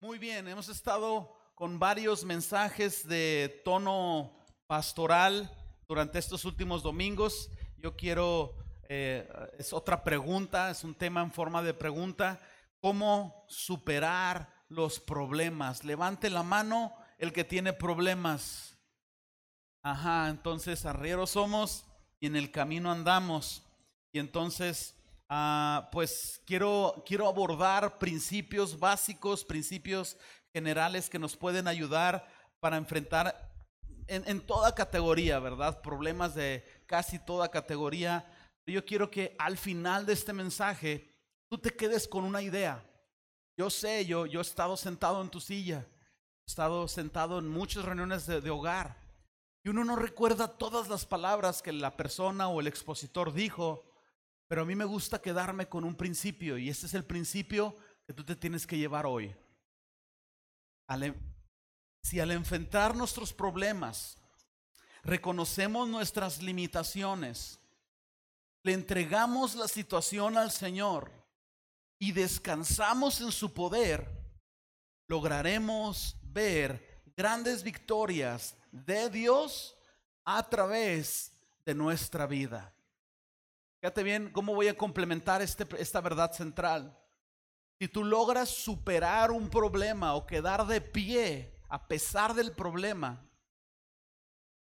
Muy 0.00 0.20
bien, 0.20 0.46
hemos 0.46 0.68
estado 0.68 1.36
con 1.56 1.80
varios 1.80 2.24
mensajes 2.24 3.08
de 3.08 3.60
tono 3.64 4.32
pastoral 4.68 5.52
durante 5.88 6.20
estos 6.20 6.44
últimos 6.44 6.84
domingos. 6.84 7.50
Yo 7.78 7.96
quiero, 7.96 8.54
eh, 8.88 9.28
es 9.58 9.72
otra 9.72 10.04
pregunta, 10.04 10.70
es 10.70 10.84
un 10.84 10.94
tema 10.94 11.20
en 11.20 11.32
forma 11.32 11.64
de 11.64 11.74
pregunta, 11.74 12.38
¿cómo 12.78 13.44
superar 13.48 14.54
los 14.68 15.00
problemas? 15.00 15.82
Levante 15.82 16.30
la 16.30 16.44
mano 16.44 16.94
el 17.18 17.32
que 17.32 17.42
tiene 17.42 17.72
problemas. 17.72 18.78
Ajá, 19.82 20.28
entonces 20.28 20.86
arrieros 20.86 21.30
somos 21.30 21.84
y 22.20 22.28
en 22.28 22.36
el 22.36 22.52
camino 22.52 22.92
andamos. 22.92 23.64
Y 24.12 24.20
entonces 24.20 24.94
Ah, 25.28 25.88
pues 25.92 26.40
quiero, 26.46 27.02
quiero 27.06 27.28
abordar 27.28 27.98
principios 27.98 28.78
básicos, 28.78 29.44
principios 29.44 30.16
generales 30.54 31.10
que 31.10 31.18
nos 31.18 31.36
pueden 31.36 31.68
ayudar 31.68 32.26
para 32.60 32.76
enfrentar 32.76 33.52
en, 34.06 34.26
en, 34.26 34.40
toda 34.40 34.74
categoría, 34.74 35.38
¿verdad? 35.38 35.82
Problemas 35.82 36.34
de 36.34 36.64
casi 36.86 37.18
toda 37.18 37.50
categoría. 37.50 38.24
Yo 38.66 38.84
quiero 38.84 39.10
que 39.10 39.36
al 39.38 39.58
final 39.58 40.06
de 40.06 40.14
este 40.14 40.32
mensaje 40.32 41.14
tú 41.50 41.58
te 41.58 41.76
quedes 41.76 42.08
con 42.08 42.24
una 42.24 42.40
idea. 42.40 42.82
Yo 43.58 43.68
sé, 43.68 44.06
yo, 44.06 44.24
yo 44.24 44.40
he 44.40 44.42
estado 44.42 44.76
sentado 44.76 45.20
en 45.20 45.28
tu 45.28 45.40
silla, 45.40 45.86
he 46.46 46.50
estado 46.50 46.88
sentado 46.88 47.38
en 47.38 47.48
muchas 47.48 47.84
reuniones 47.84 48.26
de, 48.26 48.40
de 48.40 48.50
hogar 48.50 49.08
y 49.64 49.68
uno 49.68 49.84
no 49.84 49.96
recuerda 49.96 50.56
todas 50.56 50.88
las 50.88 51.04
palabras 51.04 51.60
que 51.60 51.72
la 51.72 51.96
persona 51.96 52.48
o 52.48 52.60
el 52.60 52.66
expositor 52.66 53.32
dijo, 53.32 53.87
pero 54.48 54.62
a 54.62 54.64
mí 54.64 54.74
me 54.74 54.86
gusta 54.86 55.20
quedarme 55.20 55.68
con 55.68 55.84
un 55.84 55.94
principio 55.94 56.56
y 56.56 56.70
este 56.70 56.86
es 56.86 56.94
el 56.94 57.04
principio 57.04 57.76
que 58.06 58.14
tú 58.14 58.24
te 58.24 58.34
tienes 58.34 58.66
que 58.66 58.78
llevar 58.78 59.06
hoy. 59.06 59.36
si 62.02 62.18
al 62.18 62.30
enfrentar 62.30 62.96
nuestros 62.96 63.34
problemas 63.34 64.16
reconocemos 65.02 65.86
nuestras 65.86 66.42
limitaciones, 66.42 67.60
le 68.62 68.72
entregamos 68.72 69.54
la 69.54 69.68
situación 69.68 70.38
al 70.38 70.50
Señor 70.50 71.12
y 71.98 72.12
descansamos 72.12 73.20
en 73.20 73.30
su 73.30 73.52
poder, 73.52 74.08
lograremos 75.08 76.16
ver 76.22 77.02
grandes 77.16 77.62
victorias 77.62 78.56
de 78.72 79.10
Dios 79.10 79.76
a 80.24 80.48
través 80.48 81.32
de 81.66 81.74
nuestra 81.74 82.26
vida. 82.26 82.74
Fíjate 83.80 84.02
bien 84.02 84.30
cómo 84.32 84.54
voy 84.54 84.68
a 84.68 84.76
complementar 84.76 85.40
este, 85.40 85.66
esta 85.78 86.00
verdad 86.00 86.32
central. 86.32 86.98
Si 87.80 87.86
tú 87.86 88.02
logras 88.02 88.48
superar 88.48 89.30
un 89.30 89.48
problema 89.48 90.14
o 90.14 90.26
quedar 90.26 90.66
de 90.66 90.80
pie 90.80 91.60
a 91.68 91.86
pesar 91.86 92.34
del 92.34 92.52
problema, 92.52 93.24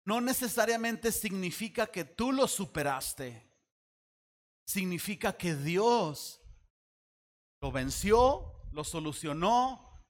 no 0.05 0.21
necesariamente 0.21 1.13
significa 1.13 1.87
que 1.87 2.05
tú 2.05 2.33
lo 2.33 2.47
superaste. 2.47 3.49
Significa 4.67 5.37
que 5.37 5.55
Dios 5.55 6.43
lo 7.63 7.73
venció, 7.73 8.53
lo 8.73 8.85
solucionó, 8.85 10.05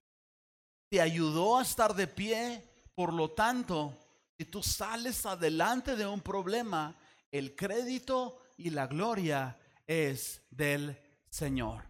te 0.90 1.00
ayudó 1.00 1.58
a 1.58 1.62
estar 1.62 1.94
de 1.94 2.08
pie. 2.08 2.66
Por 2.94 3.12
lo 3.12 3.30
tanto, 3.30 3.96
si 4.36 4.46
tú 4.46 4.62
sales 4.62 5.24
adelante 5.26 5.94
de 5.94 6.06
un 6.06 6.20
problema, 6.20 6.98
el 7.30 7.54
crédito 7.54 8.38
y 8.60 8.70
la 8.70 8.86
gloria 8.86 9.58
es 9.86 10.42
del 10.50 10.98
Señor. 11.30 11.84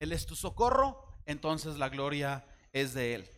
Él 0.00 0.12
es 0.12 0.26
tu 0.26 0.34
socorro, 0.34 1.20
entonces 1.24 1.78
la 1.78 1.88
gloria 1.88 2.46
es 2.72 2.94
de 2.94 3.14
Él. 3.14 3.30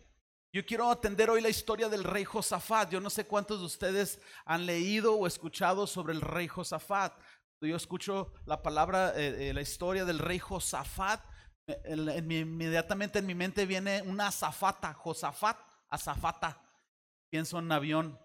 Yo 0.52 0.64
quiero 0.64 0.90
atender 0.90 1.28
hoy 1.28 1.42
la 1.42 1.50
historia 1.50 1.88
del 1.88 2.04
rey 2.04 2.24
Josafat. 2.24 2.90
Yo 2.90 3.00
no 3.00 3.10
sé 3.10 3.26
cuántos 3.26 3.60
de 3.60 3.66
ustedes 3.66 4.18
han 4.46 4.64
leído 4.64 5.14
o 5.14 5.26
escuchado 5.26 5.86
sobre 5.86 6.14
el 6.14 6.22
rey 6.22 6.48
Josafat. 6.48 7.12
Yo 7.60 7.76
escucho 7.76 8.32
la 8.46 8.62
palabra, 8.62 9.12
eh, 9.14 9.50
eh, 9.50 9.52
la 9.52 9.60
historia 9.60 10.04
del 10.04 10.18
rey 10.18 10.38
Josafat. 10.38 11.22
inmediatamente 11.86 13.18
en 13.18 13.26
mi 13.26 13.34
mente 13.34 13.66
viene 13.66 14.00
una 14.02 14.28
azafata, 14.28 14.94
Josafat, 14.94 15.58
azafata. 15.90 16.62
Pienso 17.28 17.58
en 17.58 17.70
avión. 17.70 18.18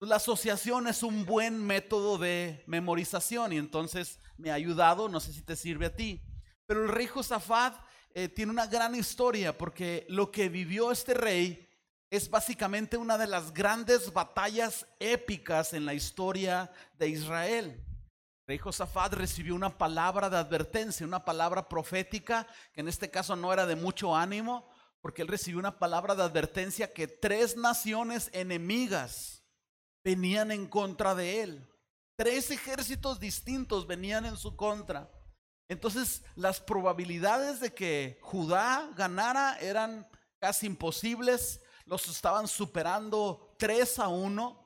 La 0.00 0.16
asociación 0.16 0.86
es 0.86 1.02
un 1.02 1.26
buen 1.26 1.64
método 1.66 2.18
de 2.18 2.62
memorización 2.66 3.52
y 3.52 3.56
entonces 3.56 4.20
me 4.36 4.52
ha 4.52 4.54
ayudado, 4.54 5.08
no 5.08 5.18
sé 5.18 5.32
si 5.32 5.42
te 5.42 5.56
sirve 5.56 5.86
a 5.86 5.96
ti. 5.96 6.22
Pero 6.66 6.84
el 6.84 6.88
rey 6.88 7.08
Josafat 7.08 7.74
eh, 8.14 8.28
tiene 8.28 8.52
una 8.52 8.66
gran 8.66 8.94
historia 8.94 9.58
porque 9.58 10.06
lo 10.08 10.30
que 10.30 10.48
vivió 10.48 10.92
este 10.92 11.14
rey 11.14 11.68
es 12.10 12.30
básicamente 12.30 12.96
una 12.96 13.18
de 13.18 13.26
las 13.26 13.52
grandes 13.52 14.12
batallas 14.12 14.86
épicas 15.00 15.72
en 15.72 15.84
la 15.84 15.94
historia 15.94 16.70
de 16.96 17.08
Israel. 17.08 17.64
El 17.66 18.46
rey 18.46 18.58
Josafat 18.58 19.12
recibió 19.14 19.54
una 19.54 19.76
palabra 19.76 20.30
de 20.30 20.36
advertencia, 20.36 21.06
una 21.06 21.24
palabra 21.24 21.68
profética, 21.68 22.46
que 22.72 22.82
en 22.82 22.88
este 22.88 23.10
caso 23.10 23.34
no 23.34 23.52
era 23.52 23.66
de 23.66 23.76
mucho 23.76 24.14
ánimo, 24.14 24.70
porque 25.00 25.22
él 25.22 25.28
recibió 25.28 25.58
una 25.58 25.78
palabra 25.78 26.14
de 26.14 26.22
advertencia 26.22 26.92
que 26.92 27.08
tres 27.08 27.56
naciones 27.56 28.30
enemigas, 28.32 29.42
venían 30.08 30.50
en 30.50 30.66
contra 30.66 31.14
de 31.14 31.42
él. 31.42 31.68
Tres 32.16 32.50
ejércitos 32.50 33.20
distintos 33.20 33.86
venían 33.86 34.24
en 34.24 34.38
su 34.38 34.56
contra. 34.56 35.10
Entonces 35.68 36.22
las 36.34 36.60
probabilidades 36.60 37.60
de 37.60 37.74
que 37.74 38.18
Judá 38.22 38.90
ganara 38.96 39.58
eran 39.60 40.08
casi 40.40 40.64
imposibles. 40.64 41.60
Los 41.84 42.08
estaban 42.08 42.48
superando 42.48 43.54
tres 43.58 43.98
a 43.98 44.08
uno. 44.08 44.64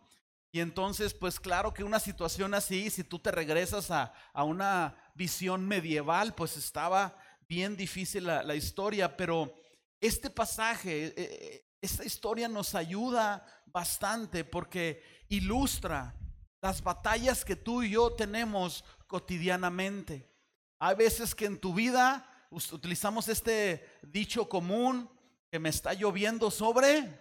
Y 0.53 0.61
entonces, 0.61 1.13
pues 1.13 1.41
claro 1.41 1.75
que 1.75 1.83
una 1.83 1.99
situación 1.99 2.55
así, 2.55 2.89
si 2.89 3.03
tú 3.03 3.19
te 3.19 3.33
regresas 3.33 3.91
a, 3.91 4.13
una 4.45 4.95
visión 5.17 5.67
medieval, 5.67 6.37
pues 6.37 6.57
estaba 6.57 7.17
bien 7.49 7.77
difícil 7.77 8.27
la, 8.27 8.45
la 8.45 8.55
historia. 8.55 9.17
Pero 9.17 9.53
este 10.01 10.31
pasaje, 10.31 11.07
eh, 11.07 11.15
eh, 11.17 11.72
esta 11.83 12.05
historia 12.05 12.49
nos 12.49 12.77
ayuda 12.77 13.45
bastante 13.67 14.45
porque 14.45 15.03
ilustra 15.29 16.15
las 16.61 16.81
batallas 16.81 17.45
que 17.45 17.57
tú 17.57 17.83
y 17.83 17.91
yo 17.91 18.13
tenemos 18.13 18.85
cotidianamente. 19.09 20.31
Hay 20.79 20.95
veces 20.95 21.35
que 21.35 21.47
en 21.47 21.59
tu 21.59 21.75
vida 21.75 22.25
utilizamos 22.51 23.27
este 23.29 23.99
dicho 24.03 24.49
común 24.49 25.11
que 25.51 25.59
me 25.59 25.71
está 25.71 25.93
lloviendo 25.93 26.53
sobre. 26.53 27.21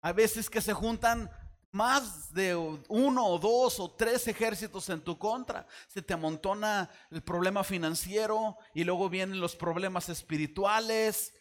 Hay 0.00 0.12
veces 0.14 0.50
que 0.50 0.60
se 0.60 0.72
juntan 0.72 1.30
más 1.70 2.34
de 2.34 2.56
uno 2.88 3.24
o 3.24 3.38
dos 3.38 3.78
o 3.78 3.92
tres 3.92 4.26
ejércitos 4.26 4.88
en 4.88 5.00
tu 5.00 5.16
contra. 5.16 5.64
Se 5.86 6.02
te 6.02 6.12
amontona 6.12 6.90
el 7.12 7.22
problema 7.22 7.62
financiero 7.62 8.56
y 8.74 8.82
luego 8.82 9.08
vienen 9.08 9.40
los 9.40 9.54
problemas 9.54 10.08
espirituales 10.08 11.34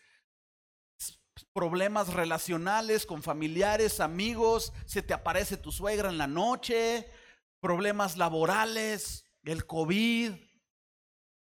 problemas 1.45 2.13
relacionales 2.13 3.05
con 3.05 3.23
familiares, 3.23 3.99
amigos, 3.99 4.73
se 4.85 5.01
te 5.01 5.13
aparece 5.13 5.57
tu 5.57 5.71
suegra 5.71 6.09
en 6.09 6.17
la 6.17 6.27
noche, 6.27 7.09
problemas 7.59 8.17
laborales, 8.17 9.25
el 9.43 9.65
COVID, 9.65 10.33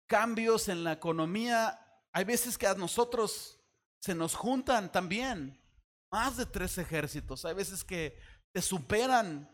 cambios 0.06 0.68
en 0.68 0.84
la 0.84 0.92
economía. 0.92 1.80
Hay 2.12 2.24
veces 2.24 2.56
que 2.56 2.66
a 2.66 2.74
nosotros 2.74 3.60
se 3.98 4.14
nos 4.14 4.34
juntan 4.34 4.90
también 4.92 5.60
más 6.10 6.36
de 6.36 6.46
tres 6.46 6.78
ejércitos. 6.78 7.44
Hay 7.44 7.54
veces 7.54 7.84
que 7.84 8.18
te 8.52 8.62
superan 8.62 9.50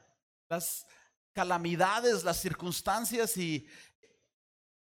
las 0.49 0.87
calamidades, 1.33 2.25
las 2.25 2.41
circunstancias 2.41 3.37
y 3.37 3.67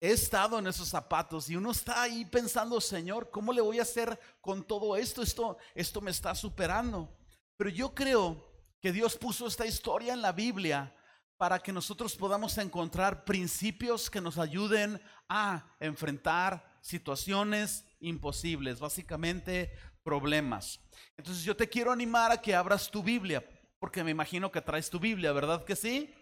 he 0.01 0.13
estado 0.13 0.59
en 0.59 0.67
esos 0.67 0.89
zapatos 0.89 1.51
y 1.51 1.57
uno 1.57 1.71
está 1.71 2.03
ahí 2.03 2.25
pensando, 2.25 2.81
Señor, 2.81 3.31
¿cómo 3.31 3.53
le 3.53 3.61
voy 3.61 3.79
a 3.79 3.83
hacer 3.83 4.19
con 4.41 4.65
todo 4.65 4.97
esto? 4.97 5.23
Esto, 5.23 5.59
esto 5.75 6.01
me 6.01 6.11
está 6.11 6.35
superando. 6.35 7.15
Pero 7.57 7.69
yo 7.69 7.95
creo 7.95 8.51
que 8.81 8.93
Dios 8.93 9.17
puso 9.17 9.47
esta 9.47 9.67
historia 9.67 10.15
en 10.15 10.23
la 10.23 10.33
Biblia 10.33 10.97
para 11.37 11.59
que 11.59 11.73
nosotros 11.73 12.17
podamos 12.17 12.57
encontrar 12.59 13.25
principios 13.25 14.11
que 14.11 14.21
nos 14.21 14.39
ayuden 14.39 15.01
a 15.29 15.75
enfrentar 15.81 16.79
situaciones 16.81 17.87
imposibles, 18.01 18.81
básicamente 18.81 19.73
problemas. 20.03 20.81
Entonces 21.17 21.45
yo 21.45 21.57
te 21.57 21.69
quiero 21.69 21.93
animar 21.93 22.33
a 22.33 22.41
que 22.41 22.55
abras 22.55 22.91
tu 22.91 23.03
Biblia, 23.03 23.47
porque 23.79 24.03
me 24.03 24.11
imagino 24.11 24.51
que 24.51 24.61
traes 24.61 24.89
tu 24.91 24.99
Biblia, 24.99 25.33
¿verdad 25.33 25.65
que 25.65 25.77
sí? 25.77 26.13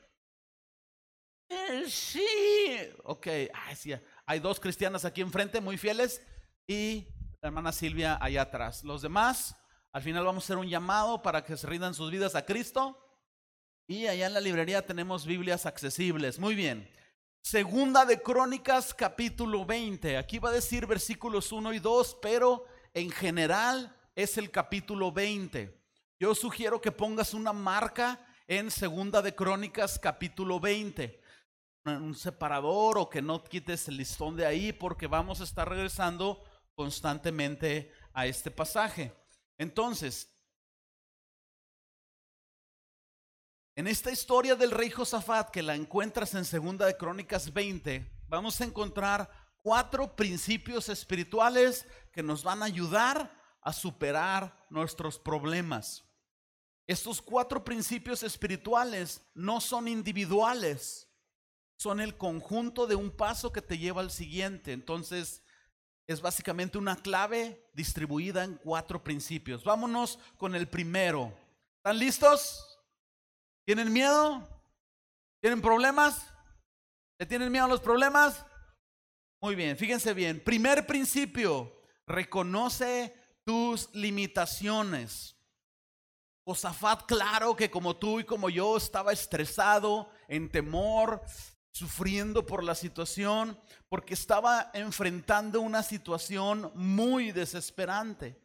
Eh, 1.48 1.84
sí. 1.88 2.90
Ok, 3.04 3.26
hay 4.26 4.40
dos 4.40 4.60
cristianas 4.60 5.04
aquí 5.04 5.20
enfrente, 5.20 5.60
muy 5.60 5.78
fieles, 5.78 6.22
y 6.66 7.06
la 7.40 7.48
hermana 7.48 7.72
Silvia 7.72 8.18
allá 8.20 8.42
atrás. 8.42 8.84
Los 8.84 9.02
demás, 9.02 9.56
al 9.92 10.02
final 10.02 10.24
vamos 10.24 10.44
a 10.44 10.46
hacer 10.46 10.56
un 10.58 10.68
llamado 10.68 11.22
para 11.22 11.44
que 11.44 11.56
se 11.56 11.66
rindan 11.66 11.94
sus 11.94 12.10
vidas 12.10 12.34
a 12.34 12.44
Cristo. 12.44 13.04
Y 13.86 14.06
allá 14.06 14.26
en 14.26 14.34
la 14.34 14.40
librería 14.40 14.84
tenemos 14.84 15.24
Biblias 15.24 15.64
accesibles. 15.64 16.38
Muy 16.38 16.54
bien. 16.54 16.90
Segunda 17.40 18.04
de 18.04 18.20
Crónicas, 18.20 18.92
capítulo 18.92 19.64
20. 19.64 20.18
Aquí 20.18 20.38
va 20.38 20.50
a 20.50 20.52
decir 20.52 20.86
versículos 20.86 21.50
1 21.50 21.72
y 21.72 21.78
2, 21.78 22.18
pero 22.20 22.66
en 22.92 23.10
general 23.10 23.96
es 24.14 24.36
el 24.36 24.50
capítulo 24.50 25.10
20. 25.10 25.74
Yo 26.20 26.34
sugiero 26.34 26.82
que 26.82 26.92
pongas 26.92 27.32
una 27.32 27.54
marca 27.54 28.20
en 28.46 28.70
Segunda 28.70 29.22
de 29.22 29.34
Crónicas 29.34 29.98
capítulo 29.98 30.60
20. 30.60 31.22
Un 31.96 32.14
separador 32.14 32.98
o 32.98 33.08
que 33.08 33.22
no 33.22 33.42
quites 33.42 33.88
el 33.88 33.96
listón 33.96 34.36
de 34.36 34.46
ahí 34.46 34.72
porque 34.72 35.06
vamos 35.06 35.40
a 35.40 35.44
estar 35.44 35.68
regresando 35.68 36.44
constantemente 36.74 37.92
a 38.12 38.26
este 38.26 38.50
pasaje. 38.50 39.12
Entonces, 39.56 40.32
en 43.74 43.86
esta 43.86 44.10
historia 44.10 44.54
del 44.54 44.70
rey 44.70 44.90
Josafat 44.90 45.50
que 45.50 45.62
la 45.62 45.74
encuentras 45.74 46.34
en 46.34 46.44
Segunda 46.44 46.86
de 46.86 46.96
Crónicas 46.96 47.52
20, 47.52 48.24
vamos 48.28 48.60
a 48.60 48.64
encontrar 48.64 49.30
cuatro 49.62 50.14
principios 50.14 50.88
espirituales 50.88 51.86
que 52.12 52.22
nos 52.22 52.42
van 52.42 52.62
a 52.62 52.66
ayudar 52.66 53.30
a 53.60 53.72
superar 53.72 54.66
nuestros 54.70 55.18
problemas. 55.18 56.04
Estos 56.86 57.20
cuatro 57.20 57.64
principios 57.64 58.22
espirituales 58.22 59.20
no 59.34 59.60
son 59.60 59.88
individuales, 59.88 61.07
son 61.78 62.00
el 62.00 62.16
conjunto 62.16 62.86
de 62.86 62.96
un 62.96 63.10
paso 63.10 63.52
que 63.52 63.62
te 63.62 63.78
lleva 63.78 64.02
al 64.02 64.10
siguiente. 64.10 64.72
Entonces, 64.72 65.44
es 66.08 66.20
básicamente 66.20 66.76
una 66.76 66.96
clave 66.96 67.70
distribuida 67.72 68.42
en 68.42 68.56
cuatro 68.56 69.02
principios. 69.04 69.62
Vámonos 69.62 70.18
con 70.36 70.56
el 70.56 70.68
primero. 70.68 71.32
¿Están 71.76 71.98
listos? 71.98 72.80
¿Tienen 73.64 73.92
miedo? 73.92 74.46
¿Tienen 75.40 75.62
problemas? 75.62 76.26
¿Le 77.16 77.26
tienen 77.26 77.52
miedo 77.52 77.66
a 77.66 77.68
los 77.68 77.80
problemas? 77.80 78.44
Muy 79.40 79.54
bien, 79.54 79.76
fíjense 79.76 80.14
bien. 80.14 80.42
Primer 80.42 80.84
principio, 80.84 81.80
reconoce 82.08 83.14
tus 83.44 83.88
limitaciones. 83.94 85.36
Josafat, 86.44 87.06
claro 87.06 87.54
que 87.54 87.70
como 87.70 87.96
tú 87.96 88.18
y 88.18 88.24
como 88.24 88.50
yo 88.50 88.76
estaba 88.76 89.12
estresado, 89.12 90.10
en 90.26 90.50
temor, 90.50 91.22
sufriendo 91.78 92.44
por 92.44 92.64
la 92.64 92.74
situación, 92.74 93.56
porque 93.88 94.14
estaba 94.14 94.70
enfrentando 94.74 95.60
una 95.60 95.84
situación 95.84 96.72
muy 96.74 97.30
desesperante. 97.30 98.36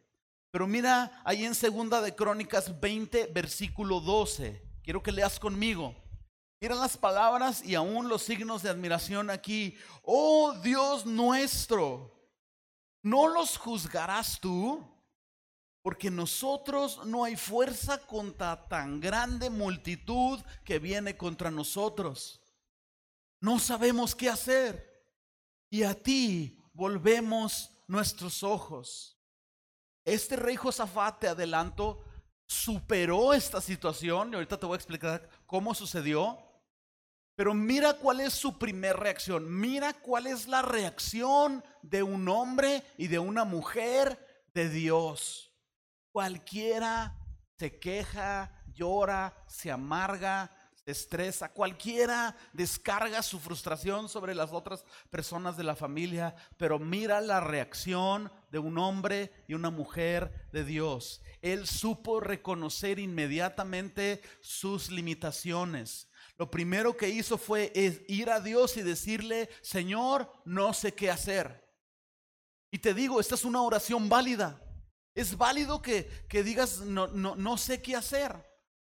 Pero 0.52 0.68
mira 0.68 1.20
ahí 1.24 1.44
en 1.44 1.56
segunda 1.56 2.00
de 2.00 2.14
Crónicas 2.14 2.80
20, 2.80 3.26
versículo 3.34 3.98
12. 3.98 4.62
Quiero 4.84 5.02
que 5.02 5.10
leas 5.10 5.40
conmigo. 5.40 5.96
Mira 6.60 6.76
las 6.76 6.96
palabras 6.96 7.64
y 7.64 7.74
aún 7.74 8.08
los 8.08 8.22
signos 8.22 8.62
de 8.62 8.70
admiración 8.70 9.30
aquí. 9.30 9.76
Oh 10.02 10.54
Dios 10.62 11.04
nuestro, 11.04 12.16
¿no 13.02 13.26
los 13.26 13.58
juzgarás 13.58 14.38
tú? 14.38 14.80
Porque 15.82 16.08
nosotros 16.08 17.04
no 17.04 17.24
hay 17.24 17.34
fuerza 17.34 17.98
contra 17.98 18.68
tan 18.68 19.00
grande 19.00 19.50
multitud 19.50 20.40
que 20.64 20.78
viene 20.78 21.16
contra 21.16 21.50
nosotros. 21.50 22.40
No 23.44 23.58
sabemos 23.58 24.14
qué 24.14 24.30
hacer. 24.30 25.04
Y 25.68 25.82
a 25.82 25.92
ti 25.92 26.58
volvemos 26.72 27.70
nuestros 27.86 28.42
ojos. 28.42 29.20
Este 30.02 30.36
rey 30.36 30.56
Josafat, 30.56 31.20
te 31.20 31.28
adelanto, 31.28 32.02
superó 32.46 33.34
esta 33.34 33.60
situación. 33.60 34.30
Y 34.30 34.36
ahorita 34.36 34.58
te 34.58 34.64
voy 34.64 34.72
a 34.72 34.76
explicar 34.76 35.28
cómo 35.44 35.74
sucedió. 35.74 36.38
Pero 37.36 37.52
mira 37.52 37.92
cuál 37.92 38.20
es 38.20 38.32
su 38.32 38.58
primer 38.58 38.96
reacción. 38.96 39.54
Mira 39.54 39.92
cuál 39.92 40.26
es 40.26 40.48
la 40.48 40.62
reacción 40.62 41.62
de 41.82 42.02
un 42.02 42.26
hombre 42.30 42.82
y 42.96 43.08
de 43.08 43.18
una 43.18 43.44
mujer 43.44 44.46
de 44.54 44.70
Dios. 44.70 45.52
Cualquiera 46.12 47.14
se 47.58 47.78
queja, 47.78 48.64
llora, 48.72 49.36
se 49.46 49.70
amarga, 49.70 50.50
estresa, 50.86 51.50
cualquiera 51.50 52.36
descarga 52.52 53.22
su 53.22 53.40
frustración 53.40 54.08
sobre 54.08 54.34
las 54.34 54.52
otras 54.52 54.84
personas 55.10 55.56
de 55.56 55.64
la 55.64 55.76
familia, 55.76 56.34
pero 56.56 56.78
mira 56.78 57.20
la 57.20 57.40
reacción 57.40 58.30
de 58.50 58.58
un 58.58 58.78
hombre 58.78 59.32
y 59.48 59.54
una 59.54 59.70
mujer 59.70 60.48
de 60.52 60.64
Dios. 60.64 61.22
Él 61.40 61.66
supo 61.66 62.20
reconocer 62.20 62.98
inmediatamente 62.98 64.20
sus 64.40 64.90
limitaciones. 64.90 66.08
Lo 66.36 66.50
primero 66.50 66.96
que 66.96 67.08
hizo 67.08 67.38
fue 67.38 67.72
ir 68.08 68.30
a 68.30 68.40
Dios 68.40 68.76
y 68.76 68.82
decirle, 68.82 69.48
Señor, 69.62 70.30
no 70.44 70.74
sé 70.74 70.92
qué 70.92 71.10
hacer. 71.10 71.64
Y 72.70 72.78
te 72.78 72.92
digo, 72.92 73.20
esta 73.20 73.36
es 73.36 73.44
una 73.44 73.62
oración 73.62 74.08
válida. 74.08 74.60
Es 75.14 75.36
válido 75.36 75.80
que, 75.80 76.08
digas, 76.28 76.80
no, 76.80 77.06
no, 77.06 77.36
no 77.36 77.56
sé 77.56 77.80
qué 77.80 77.94
hacer. 77.94 78.34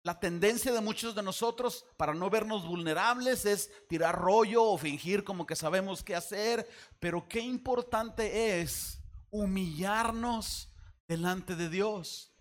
La 0.04 0.20
tendencia 0.20 0.70
de 0.70 0.82
muchos 0.82 1.14
de 1.14 1.22
nosotros 1.22 1.86
para 1.96 2.12
no 2.12 2.28
vernos 2.28 2.66
vulnerables 2.66 3.46
es 3.46 3.70
tirar 3.88 4.14
rollo 4.14 4.62
o 4.62 4.76
fingir 4.76 5.24
como 5.24 5.46
que 5.46 5.56
sabemos 5.56 6.04
qué 6.04 6.14
hacer, 6.14 6.68
pero 7.00 7.26
qué 7.26 7.40
importante 7.40 8.60
es 8.60 9.00
humillarnos 9.30 10.68
delante 11.08 11.56
de 11.56 11.70
Dios. 11.70 12.34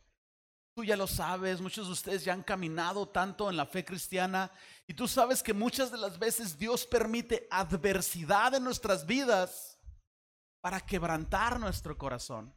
Tú 0.76 0.84
ya 0.84 0.98
lo 0.98 1.08
sabes, 1.08 1.62
muchos 1.62 1.88
de 1.88 1.94
ustedes 1.94 2.26
ya 2.26 2.34
han 2.34 2.44
caminado 2.44 3.08
tanto 3.08 3.50
en 3.50 3.56
la 3.56 3.66
fe 3.66 3.86
cristiana 3.86 4.52
y 4.86 4.94
tú 4.94 5.08
sabes 5.08 5.42
que 5.42 5.54
muchas 5.54 5.90
de 5.90 6.00
las 6.00 6.20
veces 6.20 6.58
Dios 6.58 6.86
permite 6.86 7.48
adversidad 7.50 8.56
en 8.56 8.66
nuestras 8.66 9.06
vidas 9.06 9.80
para 10.60 10.82
quebrantar 10.82 11.62
nuestro 11.62 11.98
corazón. 11.98 12.54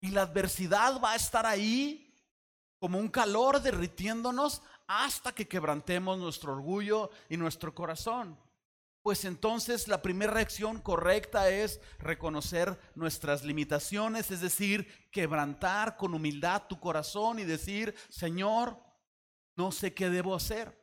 Y 0.00 0.12
la 0.12 0.22
adversidad 0.22 0.98
va 0.98 1.12
a 1.12 1.16
estar 1.16 1.44
ahí 1.44 2.05
como 2.86 3.00
un 3.00 3.08
calor 3.08 3.60
derritiéndonos 3.60 4.62
hasta 4.86 5.34
que 5.34 5.48
quebrantemos 5.48 6.20
nuestro 6.20 6.52
orgullo 6.52 7.10
y 7.28 7.36
nuestro 7.36 7.74
corazón. 7.74 8.38
Pues 9.02 9.24
entonces 9.24 9.88
la 9.88 10.02
primera 10.02 10.32
reacción 10.32 10.80
correcta 10.80 11.50
es 11.50 11.80
reconocer 11.98 12.78
nuestras 12.94 13.42
limitaciones, 13.42 14.30
es 14.30 14.40
decir, 14.40 14.86
quebrantar 15.10 15.96
con 15.96 16.14
humildad 16.14 16.68
tu 16.68 16.78
corazón 16.78 17.40
y 17.40 17.44
decir, 17.44 17.92
Señor, 18.08 18.78
no 19.56 19.72
sé 19.72 19.92
qué 19.92 20.08
debo 20.08 20.36
hacer, 20.36 20.80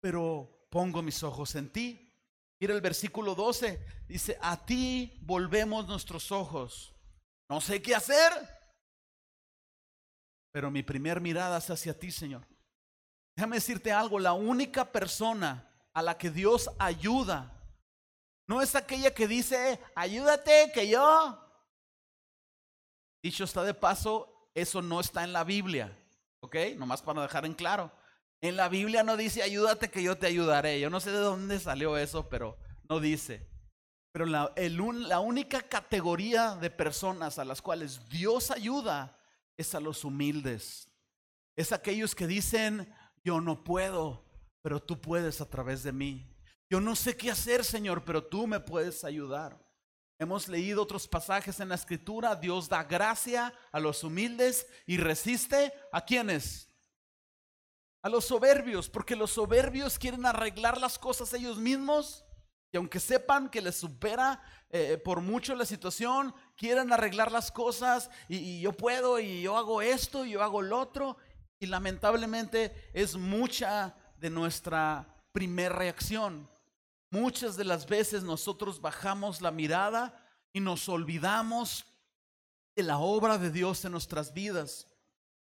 pero 0.00 0.66
pongo 0.68 1.00
mis 1.00 1.22
ojos 1.22 1.54
en 1.54 1.70
ti. 1.70 2.12
Mira 2.60 2.74
el 2.74 2.82
versículo 2.82 3.34
12, 3.34 3.82
dice, 4.06 4.36
a 4.42 4.66
ti 4.66 5.18
volvemos 5.22 5.88
nuestros 5.88 6.30
ojos 6.30 6.92
no 7.52 7.60
sé 7.60 7.82
qué 7.82 7.94
hacer, 7.94 8.32
pero 10.52 10.70
mi 10.70 10.82
primer 10.82 11.20
mirada 11.20 11.58
es 11.58 11.70
hacia 11.70 11.98
ti, 11.98 12.10
Señor. 12.10 12.46
Déjame 13.34 13.56
decirte 13.56 13.90
algo, 13.90 14.18
la 14.18 14.34
única 14.34 14.84
persona 14.84 15.68
a 15.94 16.02
la 16.02 16.18
que 16.18 16.30
Dios 16.30 16.70
ayuda 16.78 17.50
no 18.46 18.60
es 18.60 18.74
aquella 18.74 19.14
que 19.14 19.26
dice, 19.26 19.80
ayúdate, 19.94 20.70
que 20.74 20.88
yo. 20.88 21.38
Dicho 23.22 23.44
está 23.44 23.62
de 23.64 23.72
paso, 23.72 24.50
eso 24.54 24.82
no 24.82 25.00
está 25.00 25.24
en 25.24 25.32
la 25.32 25.44
Biblia, 25.44 25.96
¿ok? 26.40 26.56
Nomás 26.76 27.00
para 27.00 27.22
dejar 27.22 27.46
en 27.46 27.54
claro. 27.54 27.90
En 28.42 28.56
la 28.56 28.68
Biblia 28.68 29.02
no 29.04 29.16
dice, 29.16 29.42
ayúdate, 29.42 29.90
que 29.90 30.02
yo 30.02 30.18
te 30.18 30.26
ayudaré. 30.26 30.80
Yo 30.80 30.90
no 30.90 31.00
sé 31.00 31.12
de 31.12 31.18
dónde 31.18 31.60
salió 31.60 31.96
eso, 31.96 32.28
pero 32.28 32.58
no 32.90 33.00
dice. 33.00 33.48
Pero 34.12 34.26
la, 34.26 34.52
la 34.56 35.20
única 35.20 35.62
categoría 35.62 36.56
de 36.56 36.68
personas 36.68 37.38
a 37.38 37.44
las 37.44 37.62
cuales 37.62 38.06
Dios 38.10 38.50
ayuda 38.50 39.16
es 39.62 39.74
a 39.74 39.80
los 39.80 40.04
humildes. 40.04 40.88
Es 41.56 41.72
aquellos 41.72 42.14
que 42.14 42.26
dicen, 42.26 42.92
yo 43.24 43.40
no 43.40 43.64
puedo, 43.64 44.24
pero 44.60 44.80
tú 44.80 45.00
puedes 45.00 45.40
a 45.40 45.48
través 45.48 45.82
de 45.82 45.92
mí. 45.92 46.28
Yo 46.70 46.80
no 46.80 46.94
sé 46.94 47.16
qué 47.16 47.30
hacer, 47.30 47.64
Señor, 47.64 48.04
pero 48.04 48.24
tú 48.24 48.46
me 48.46 48.60
puedes 48.60 49.04
ayudar. 49.04 49.58
Hemos 50.18 50.48
leído 50.48 50.82
otros 50.82 51.08
pasajes 51.08 51.58
en 51.60 51.68
la 51.68 51.74
escritura. 51.74 52.36
Dios 52.36 52.68
da 52.68 52.84
gracia 52.84 53.52
a 53.72 53.80
los 53.80 54.04
humildes 54.04 54.66
y 54.86 54.96
resiste 54.96 55.72
a 55.90 56.04
quienes. 56.04 56.68
A 58.02 58.08
los 58.08 58.24
soberbios, 58.24 58.88
porque 58.88 59.16
los 59.16 59.32
soberbios 59.32 59.98
quieren 59.98 60.26
arreglar 60.26 60.80
las 60.80 60.98
cosas 60.98 61.32
ellos 61.34 61.58
mismos 61.58 62.24
y 62.72 62.78
aunque 62.78 62.98
sepan 62.98 63.50
que 63.50 63.60
les 63.60 63.76
supera 63.76 64.42
eh, 64.70 64.96
por 64.96 65.20
mucho 65.20 65.54
la 65.54 65.66
situación, 65.66 66.34
quieren 66.56 66.90
arreglar 66.90 67.30
las 67.30 67.52
cosas 67.52 68.10
y, 68.28 68.62
yo 68.62 68.72
puedo 68.72 69.20
y 69.20 69.42
yo 69.42 69.58
hago 69.58 69.82
esto 69.82 70.24
y 70.24 70.30
yo 70.30 70.42
hago 70.42 70.62
lo 70.62 70.80
otro. 70.80 71.18
Y 71.60 71.66
lamentablemente 71.66 72.90
es 72.94 73.14
mucha 73.14 73.94
de 74.16 74.30
nuestra 74.30 75.06
primer 75.32 75.74
reacción. 75.74 76.48
Muchas 77.10 77.56
de 77.56 77.64
las 77.64 77.86
veces 77.86 78.22
nosotros 78.22 78.80
bajamos 78.80 79.42
la 79.42 79.50
mirada 79.50 80.18
y 80.54 80.60
nos 80.60 80.88
olvidamos 80.88 81.84
de 82.74 82.84
la 82.84 82.96
obra 82.96 83.36
de 83.36 83.50
Dios 83.50 83.84
en 83.84 83.92
nuestras 83.92 84.32
vidas. 84.32 84.86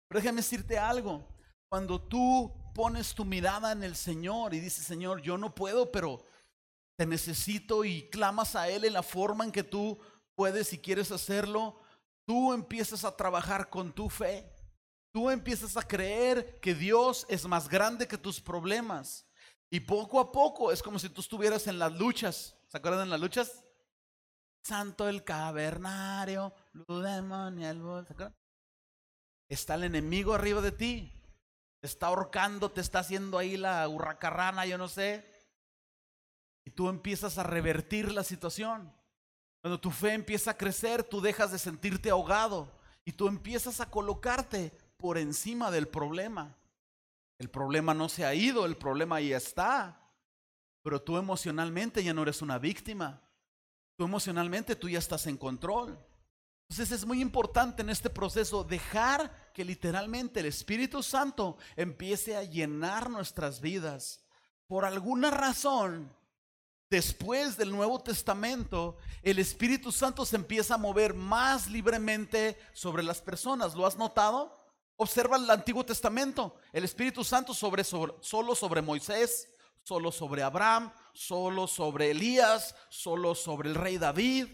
Pero 0.08 0.20
déjame 0.20 0.38
decirte 0.38 0.76
algo. 0.76 1.25
Cuando 1.68 2.00
tú 2.00 2.52
pones 2.75 3.14
tu 3.14 3.25
mirada 3.25 3.70
en 3.70 3.84
el 3.84 3.94
Señor 3.94 4.52
y 4.52 4.58
dices, 4.58 4.84
Señor, 4.84 5.22
yo 5.22 5.38
no 5.38 5.54
puedo, 5.54 5.92
pero 5.92 6.25
te 7.00 7.07
necesito 7.07 7.83
y 7.83 8.11
clamas 8.11 8.54
a 8.54 8.69
Él 8.69 8.85
en 8.85 8.92
la 8.92 9.02
forma 9.02 9.42
en 9.42 9.52
que 9.52 9.62
tú 9.62 9.99
puedes 10.35 10.71
y 10.75 10.78
quieres 10.78 11.11
hacerlo, 11.11 11.80
tú 12.26 12.52
empiezas 12.52 13.07
a 13.07 13.16
trabajar 13.16 13.71
con 13.71 13.90
tu 13.90 14.11
fe. 14.11 14.52
Tú 15.11 15.30
empiezas 15.30 15.78
a 15.78 15.88
creer 15.88 16.61
que 16.61 16.75
Dios 16.75 17.25
es 17.30 17.47
más 17.47 17.71
grande 17.71 18.07
que 18.07 18.19
tus 18.19 18.38
problemas. 18.38 19.26
Y 19.71 19.80
poco 19.80 20.21
a 20.21 20.30
poco 20.30 20.73
es 20.73 20.83
como 20.83 20.99
si 20.99 21.09
tú 21.09 21.23
estuvieras 21.23 21.66
en 21.69 21.78
las 21.78 21.90
luchas. 21.95 22.54
¿Se 22.69 22.76
acuerdan 22.76 23.07
de 23.07 23.12
las 23.12 23.21
luchas? 23.21 23.64
Santo 24.62 25.09
el 25.09 25.25
cavernario, 25.25 26.52
el 26.75 28.35
Está 29.49 29.76
el 29.76 29.85
enemigo 29.85 30.35
arriba 30.35 30.61
de 30.61 30.73
ti. 30.73 31.11
Está 31.80 32.09
ahorcando, 32.09 32.71
te 32.71 32.83
está 32.83 32.99
haciendo 32.99 33.38
ahí 33.38 33.57
la 33.57 33.88
hurracarrana, 33.88 34.66
yo 34.66 34.76
no 34.76 34.87
sé. 34.87 35.29
Tú 36.70 36.88
empiezas 36.88 37.38
a 37.38 37.42
revertir 37.42 38.12
la 38.12 38.24
situación. 38.24 38.92
Cuando 39.60 39.78
tu 39.80 39.90
fe 39.90 40.14
empieza 40.14 40.52
a 40.52 40.56
crecer, 40.56 41.04
tú 41.04 41.20
dejas 41.20 41.52
de 41.52 41.58
sentirte 41.58 42.10
ahogado 42.10 42.72
y 43.04 43.12
tú 43.12 43.28
empiezas 43.28 43.80
a 43.80 43.90
colocarte 43.90 44.72
por 44.96 45.18
encima 45.18 45.70
del 45.70 45.88
problema. 45.88 46.56
El 47.38 47.50
problema 47.50 47.94
no 47.94 48.08
se 48.08 48.24
ha 48.24 48.34
ido, 48.34 48.66
el 48.66 48.76
problema 48.76 49.16
ahí 49.16 49.32
está. 49.32 50.00
Pero 50.82 51.02
tú 51.02 51.16
emocionalmente 51.16 52.02
ya 52.02 52.14
no 52.14 52.22
eres 52.22 52.42
una 52.42 52.58
víctima. 52.58 53.20
Tú 53.96 54.04
emocionalmente 54.04 54.76
tú 54.76 54.88
ya 54.88 54.98
estás 54.98 55.26
en 55.26 55.36
control. 55.36 55.98
Entonces 56.68 56.92
es 56.92 57.04
muy 57.04 57.20
importante 57.20 57.82
en 57.82 57.90
este 57.90 58.08
proceso 58.10 58.62
dejar 58.62 59.52
que 59.52 59.64
literalmente 59.64 60.40
el 60.40 60.46
Espíritu 60.46 61.02
Santo 61.02 61.58
empiece 61.76 62.36
a 62.36 62.44
llenar 62.44 63.10
nuestras 63.10 63.60
vidas. 63.60 64.24
Por 64.66 64.84
alguna 64.84 65.30
razón, 65.30 66.14
después 66.90 67.56
del 67.56 67.70
Nuevo 67.70 68.00
Testamento, 68.00 68.97
el 69.23 69.38
Espíritu 69.38 69.92
Santo 69.92 70.26
se 70.26 70.37
empieza 70.37 70.75
a 70.75 70.78
mover 70.78 71.14
más 71.14 71.68
libremente 71.68 72.59
sobre 72.73 73.04
las 73.04 73.20
personas. 73.20 73.75
¿Lo 73.75 73.87
has 73.87 73.97
notado? 73.97 74.59
Observa 74.97 75.37
el 75.37 75.49
Antiguo 75.49 75.87
Testamento, 75.87 76.56
el 76.73 76.85
Espíritu 76.85 77.25
Santo 77.25 77.54
sobre, 77.54 77.85
solo 77.85 78.54
sobre 78.54 78.82
Moisés, 78.82 79.49
solo 79.82 80.12
sobre 80.12 80.42
Abraham, 80.42 80.92
solo 81.14 81.66
sobre 81.66 82.11
Elías, 82.11 82.75
solo 82.90 83.35
sobre 83.35 83.70
el 83.70 83.76
rey 83.76 83.97
David. 83.97 84.49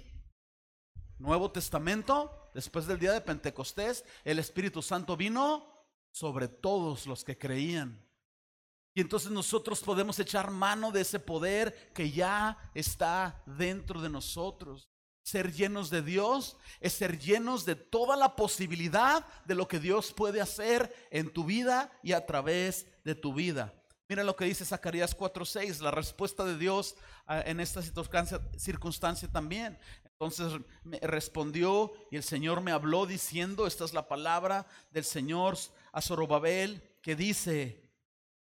Nuevo 1.19 1.51
Testamento, 1.51 2.51
después 2.55 2.87
del 2.87 2.99
día 2.99 3.13
de 3.13 3.23
Pentecostés, 3.23 4.05
el 4.25 4.39
Espíritu 4.39 4.83
Santo 4.83 5.17
vino 5.17 5.73
sobre 6.13 6.49
todos 6.49 7.07
los 7.07 7.25
que 7.25 7.39
creían. 7.39 8.06
Y 8.97 9.03
entonces 9.03 9.31
nosotros 9.31 9.83
podemos 9.83 10.19
echar 10.19 10.51
mano 10.51 10.91
de 10.91 11.03
ese 11.03 11.21
poder 11.21 11.93
que 11.93 12.11
ya 12.11 12.57
está 12.73 13.43
dentro 13.45 14.01
de 14.01 14.09
nosotros. 14.09 14.89
Ser 15.23 15.53
llenos 15.53 15.91
de 15.91 16.01
Dios 16.01 16.57
es 16.81 16.95
ser 16.95 17.19
llenos 17.19 17.67
de 17.67 17.75
toda 17.75 18.17
la 18.17 18.35
posibilidad 18.35 19.27
de 19.45 19.55
lo 19.55 19.69
que 19.69 19.81
Dios 19.81 20.15
puede 20.15 20.41
hacer 20.41 20.91
en 21.11 21.31
tu 21.31 21.45
vida 21.45 21.93
y 22.03 22.13
a 22.13 22.25
través 22.25 22.87
de 23.05 23.15
tu 23.15 23.35
vida. 23.35 23.75
Mira 24.09 24.25
lo 24.25 24.35
que 24.35 24.47
dice 24.47 24.65
Zacarías 24.65 25.15
4:6, 25.15 25.81
la 25.81 25.91
respuesta 25.91 26.47
de 26.47 26.57
Dios 26.57 26.97
ah, 27.27 27.43
en 27.45 27.61
esta 27.61 27.83
circunstancia, 27.83 29.29
también. 29.29 29.79
Entonces 30.05 30.59
me 30.85 31.01
respondió 31.01 31.93
y 32.11 32.17
el 32.17 32.23
Señor 32.23 32.63
me 32.63 32.73
habló 32.73 33.05
diciendo, 33.05 33.67
esta 33.67 33.85
es 33.85 33.93
la 33.93 34.09
palabra 34.09 34.67
del 34.91 35.05
Señor 35.05 35.59
a 35.93 36.01
Zorobabel, 36.01 36.83
que 37.03 37.15
dice, 37.15 37.86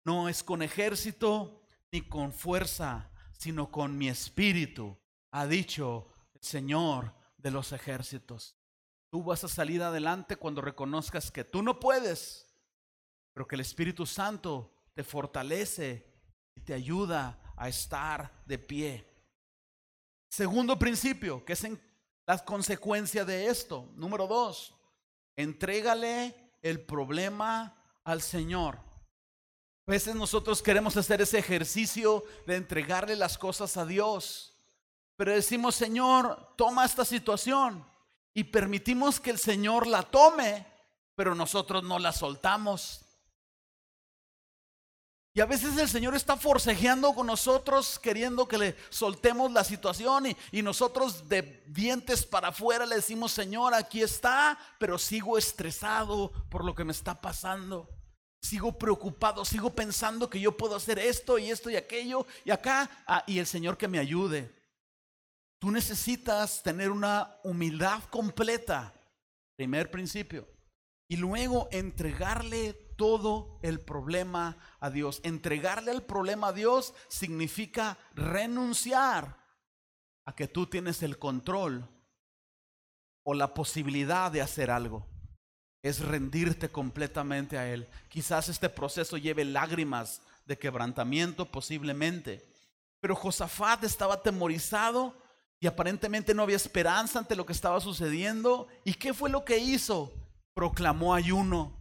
no 0.04 0.28
es 0.28 0.42
con 0.42 0.62
ejército 0.62 1.62
ni 1.92 2.02
con 2.02 2.32
fuerza, 2.32 3.10
sino 3.32 3.70
con 3.70 3.96
mi 3.96 4.08
espíritu, 4.08 4.96
ha 5.30 5.46
dicho 5.46 6.08
Señor 6.40 7.14
de 7.36 7.50
los 7.50 7.72
ejércitos. 7.72 8.56
Tú 9.10 9.24
vas 9.24 9.44
a 9.44 9.48
salir 9.48 9.82
adelante 9.82 10.36
cuando 10.36 10.60
reconozcas 10.60 11.30
que 11.30 11.44
tú 11.44 11.62
no 11.62 11.80
puedes, 11.80 12.46
pero 13.32 13.46
que 13.46 13.56
el 13.56 13.60
Espíritu 13.60 14.06
Santo 14.06 14.72
te 14.94 15.02
fortalece 15.04 16.06
y 16.54 16.60
te 16.60 16.74
ayuda 16.74 17.54
a 17.56 17.68
estar 17.68 18.42
de 18.46 18.58
pie. 18.58 19.06
Segundo 20.28 20.78
principio, 20.78 21.44
que 21.44 21.54
es 21.54 21.64
en 21.64 21.80
la 22.26 22.38
consecuencia 22.44 23.24
de 23.24 23.46
esto. 23.46 23.90
Número 23.96 24.26
dos, 24.28 24.74
entrégale 25.36 26.52
el 26.62 26.80
problema 26.80 27.76
al 28.04 28.22
Señor. 28.22 28.78
A 29.90 29.98
veces 29.98 30.14
nosotros 30.14 30.62
queremos 30.62 30.96
hacer 30.96 31.20
ese 31.20 31.40
ejercicio 31.40 32.24
de 32.46 32.54
entregarle 32.54 33.16
las 33.16 33.36
cosas 33.36 33.76
a 33.76 33.84
Dios. 33.84 34.54
Pero 35.16 35.34
decimos, 35.34 35.74
Señor, 35.74 36.54
toma 36.54 36.84
esta 36.84 37.04
situación 37.04 37.84
y 38.32 38.44
permitimos 38.44 39.18
que 39.18 39.30
el 39.30 39.38
Señor 39.40 39.88
la 39.88 40.04
tome, 40.04 40.64
pero 41.16 41.34
nosotros 41.34 41.82
no 41.82 41.98
la 41.98 42.12
soltamos. 42.12 43.00
Y 45.34 45.40
a 45.40 45.46
veces 45.46 45.76
el 45.76 45.88
Señor 45.88 46.14
está 46.14 46.36
forcejeando 46.36 47.12
con 47.12 47.26
nosotros, 47.26 47.98
queriendo 47.98 48.46
que 48.46 48.58
le 48.58 48.76
soltemos 48.90 49.50
la 49.50 49.64
situación 49.64 50.24
y, 50.52 50.62
nosotros 50.62 51.28
de 51.28 51.64
dientes 51.66 52.24
para 52.24 52.50
afuera 52.50 52.86
le 52.86 52.94
decimos, 52.94 53.32
Señor, 53.32 53.74
aquí 53.74 54.02
está, 54.02 54.56
pero 54.78 54.98
sigo 54.98 55.36
estresado 55.36 56.30
por 56.48 56.64
lo 56.64 56.76
que 56.76 56.84
me 56.84 56.92
está 56.92 57.20
pasando. 57.20 57.88
Sigo 58.40 58.78
preocupado, 58.78 59.44
sigo 59.44 59.70
pensando 59.70 60.30
que 60.30 60.40
yo 60.40 60.56
puedo 60.56 60.74
hacer 60.74 60.98
esto 60.98 61.38
y 61.38 61.50
esto 61.50 61.68
y 61.68 61.76
aquello 61.76 62.26
y 62.44 62.50
acá, 62.50 62.90
ah, 63.06 63.22
y 63.26 63.38
el 63.38 63.46
Señor 63.46 63.76
que 63.76 63.88
me 63.88 63.98
ayude. 63.98 64.50
Tú 65.58 65.70
necesitas 65.70 66.62
tener 66.62 66.90
una 66.90 67.36
humildad 67.44 68.02
completa, 68.04 68.94
primer 69.56 69.90
principio, 69.90 70.48
y 71.06 71.16
luego 71.16 71.68
entregarle 71.70 72.72
todo 72.96 73.58
el 73.62 73.80
problema 73.80 74.56
a 74.78 74.88
Dios. 74.88 75.20
Entregarle 75.22 75.92
el 75.92 76.02
problema 76.02 76.48
a 76.48 76.52
Dios 76.52 76.94
significa 77.08 77.98
renunciar 78.14 79.36
a 80.24 80.34
que 80.34 80.48
tú 80.48 80.66
tienes 80.66 81.02
el 81.02 81.18
control 81.18 81.88
o 83.22 83.34
la 83.34 83.52
posibilidad 83.52 84.32
de 84.32 84.40
hacer 84.40 84.70
algo. 84.70 85.09
Es 85.82 86.00
rendirte 86.00 86.68
completamente 86.68 87.56
a 87.56 87.68
Él. 87.72 87.88
Quizás 88.08 88.48
este 88.48 88.68
proceso 88.68 89.16
lleve 89.16 89.44
lágrimas 89.44 90.22
de 90.46 90.58
quebrantamiento 90.58 91.50
posiblemente. 91.50 92.46
Pero 93.00 93.16
Josafat 93.16 93.84
estaba 93.84 94.14
atemorizado 94.14 95.16
y 95.58 95.66
aparentemente 95.66 96.34
no 96.34 96.42
había 96.42 96.56
esperanza 96.56 97.18
ante 97.18 97.36
lo 97.36 97.46
que 97.46 97.52
estaba 97.52 97.80
sucediendo. 97.80 98.68
¿Y 98.84 98.94
qué 98.94 99.14
fue 99.14 99.30
lo 99.30 99.44
que 99.44 99.58
hizo? 99.58 100.12
Proclamó 100.54 101.14
ayuno. 101.14 101.78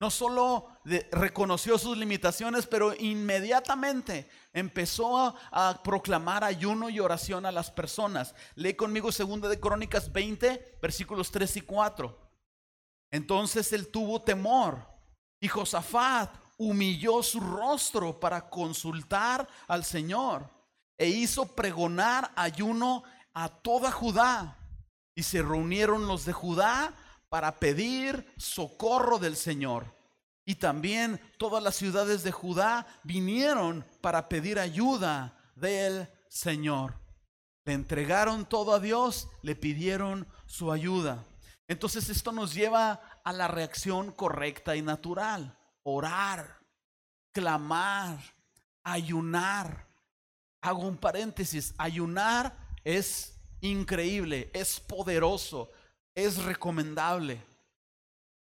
No 0.00 0.10
solo 0.10 0.68
reconoció 1.12 1.76
sus 1.76 1.98
limitaciones, 1.98 2.66
pero 2.66 2.94
inmediatamente 2.94 4.30
empezó 4.54 5.18
a, 5.18 5.34
a, 5.50 5.82
proclamar 5.82 6.42
ayuno 6.42 6.88
y 6.88 7.00
oración 7.00 7.44
a 7.44 7.52
las 7.52 7.70
personas. 7.70 8.34
Lee 8.54 8.72
conmigo 8.72 9.12
segunda 9.12 9.46
de 9.50 9.60
Crónicas 9.60 10.10
20, 10.10 10.78
versículos 10.80 11.30
3 11.30 11.58
y 11.58 11.60
4. 11.60 12.29
Entonces 13.10 13.72
él 13.72 13.88
tuvo 13.88 14.22
temor 14.22 14.86
y 15.40 15.48
Josafat 15.48 16.34
humilló 16.58 17.22
su 17.22 17.40
rostro 17.40 18.20
para 18.20 18.48
consultar 18.48 19.48
al 19.66 19.84
Señor 19.84 20.48
e 20.98 21.08
hizo 21.08 21.46
pregonar 21.46 22.30
ayuno 22.36 23.02
a 23.32 23.48
toda 23.48 23.90
Judá. 23.90 24.58
Y 25.14 25.22
se 25.22 25.42
reunieron 25.42 26.06
los 26.06 26.24
de 26.24 26.32
Judá 26.32 26.94
para 27.30 27.58
pedir 27.58 28.30
socorro 28.36 29.18
del 29.18 29.36
Señor. 29.36 29.94
Y 30.44 30.56
también 30.56 31.20
todas 31.38 31.62
las 31.62 31.76
ciudades 31.76 32.22
de 32.22 32.32
Judá 32.32 32.86
vinieron 33.02 33.86
para 34.00 34.28
pedir 34.28 34.58
ayuda 34.58 35.38
del 35.54 36.08
Señor. 36.28 36.94
Le 37.64 37.72
entregaron 37.72 38.44
todo 38.44 38.74
a 38.74 38.80
Dios, 38.80 39.28
le 39.42 39.54
pidieron 39.54 40.26
su 40.46 40.72
ayuda. 40.72 41.24
Entonces 41.70 42.08
esto 42.08 42.32
nos 42.32 42.52
lleva 42.52 43.00
a 43.22 43.32
la 43.32 43.46
reacción 43.46 44.10
correcta 44.10 44.74
y 44.74 44.82
natural. 44.82 45.56
Orar, 45.84 46.58
clamar, 47.32 48.18
ayunar 48.82 49.88
hago 50.60 50.80
un 50.80 50.96
paréntesis, 50.96 51.74
ayunar 51.78 52.56
es 52.82 53.34
increíble, 53.60 54.50
es 54.52 54.80
poderoso, 54.80 55.70
es 56.14 56.42
recomendable. 56.42 57.40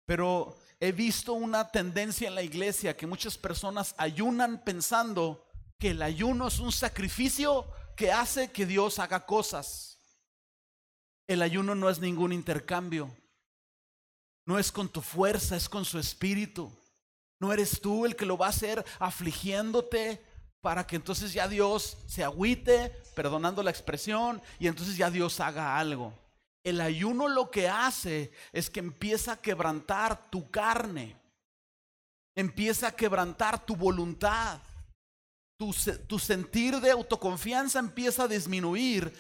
Pero 0.06 0.58
he 0.80 0.92
visto 0.92 1.34
una 1.34 1.70
tendencia 1.70 2.28
en 2.28 2.36
la 2.36 2.42
iglesia 2.42 2.98
que 2.98 3.08
muchas 3.08 3.38
personas 3.38 3.94
ayunan 3.98 4.64
pensando 4.64 5.48
que 5.80 5.92
el 5.92 6.02
ayuno 6.02 6.48
es 6.48 6.60
un 6.60 6.72
sacrificio 6.72 7.66
que 7.96 8.12
hace 8.12 8.52
que 8.52 8.66
Dios 8.66 8.98
haga 8.98 9.26
cosas. 9.26 9.93
El 11.28 11.42
ayuno 11.42 11.76
no 11.76 11.90
es 11.90 12.00
ningún 12.00 12.34
intercambio. 12.34 13.10
No 14.46 14.60
es 14.60 14.72
con 14.72 14.90
tu 14.90 15.02
fuerza, 15.02 15.56
es 15.56 15.70
con 15.70 15.86
su 15.86 16.00
espíritu. 16.00 16.72
No 17.40 17.54
eres 17.54 17.80
tú 17.82 18.06
el 18.06 18.16
que 18.16 18.26
lo 18.26 18.38
va 18.38 18.48
a 18.48 18.50
hacer 18.50 18.84
afligiéndote, 19.00 20.22
para 20.62 20.88
que 20.88 20.96
entonces 20.96 21.34
ya 21.34 21.48
Dios 21.50 21.98
se 22.08 22.24
agüite, 22.24 22.90
perdonando 23.16 23.62
la 23.64 23.70
expresión, 23.70 24.42
y 24.60 24.68
entonces 24.68 24.96
ya 24.96 25.12
Dios 25.12 25.42
haga 25.42 25.78
algo. 25.78 26.14
El 26.64 26.80
ayuno 26.80 27.28
lo 27.28 27.52
que 27.52 27.68
hace 27.68 28.32
es 28.54 28.70
que 28.70 28.80
empieza 28.80 29.34
a 29.34 29.42
quebrantar 29.42 30.30
tu 30.30 30.50
carne, 30.50 31.18
empieza 32.34 32.88
a 32.88 32.96
quebrantar 32.96 33.66
tu 33.66 33.76
voluntad, 33.76 34.62
tu, 35.58 35.76
tu 36.08 36.18
sentir 36.18 36.80
de 36.80 36.92
autoconfianza 36.92 37.80
empieza 37.80 38.24
a 38.24 38.28
disminuir 38.30 39.14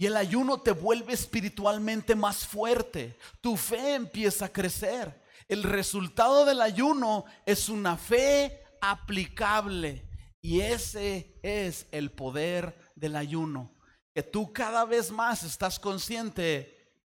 y 0.00 0.06
el 0.06 0.16
ayuno 0.16 0.62
te 0.62 0.72
vuelve 0.72 1.12
espiritualmente 1.12 2.14
más 2.14 2.46
fuerte, 2.46 3.18
tu 3.42 3.54
fe 3.58 3.96
empieza 3.96 4.46
a 4.46 4.48
crecer. 4.50 5.22
El 5.46 5.62
resultado 5.62 6.46
del 6.46 6.62
ayuno 6.62 7.26
es 7.44 7.68
una 7.68 7.98
fe 7.98 8.64
aplicable 8.80 10.08
y 10.40 10.62
ese 10.62 11.38
es 11.42 11.86
el 11.90 12.10
poder 12.12 12.90
del 12.94 13.14
ayuno. 13.14 13.76
Que 14.14 14.22
tú 14.22 14.54
cada 14.54 14.86
vez 14.86 15.10
más 15.10 15.42
estás 15.42 15.78
consciente 15.78 16.96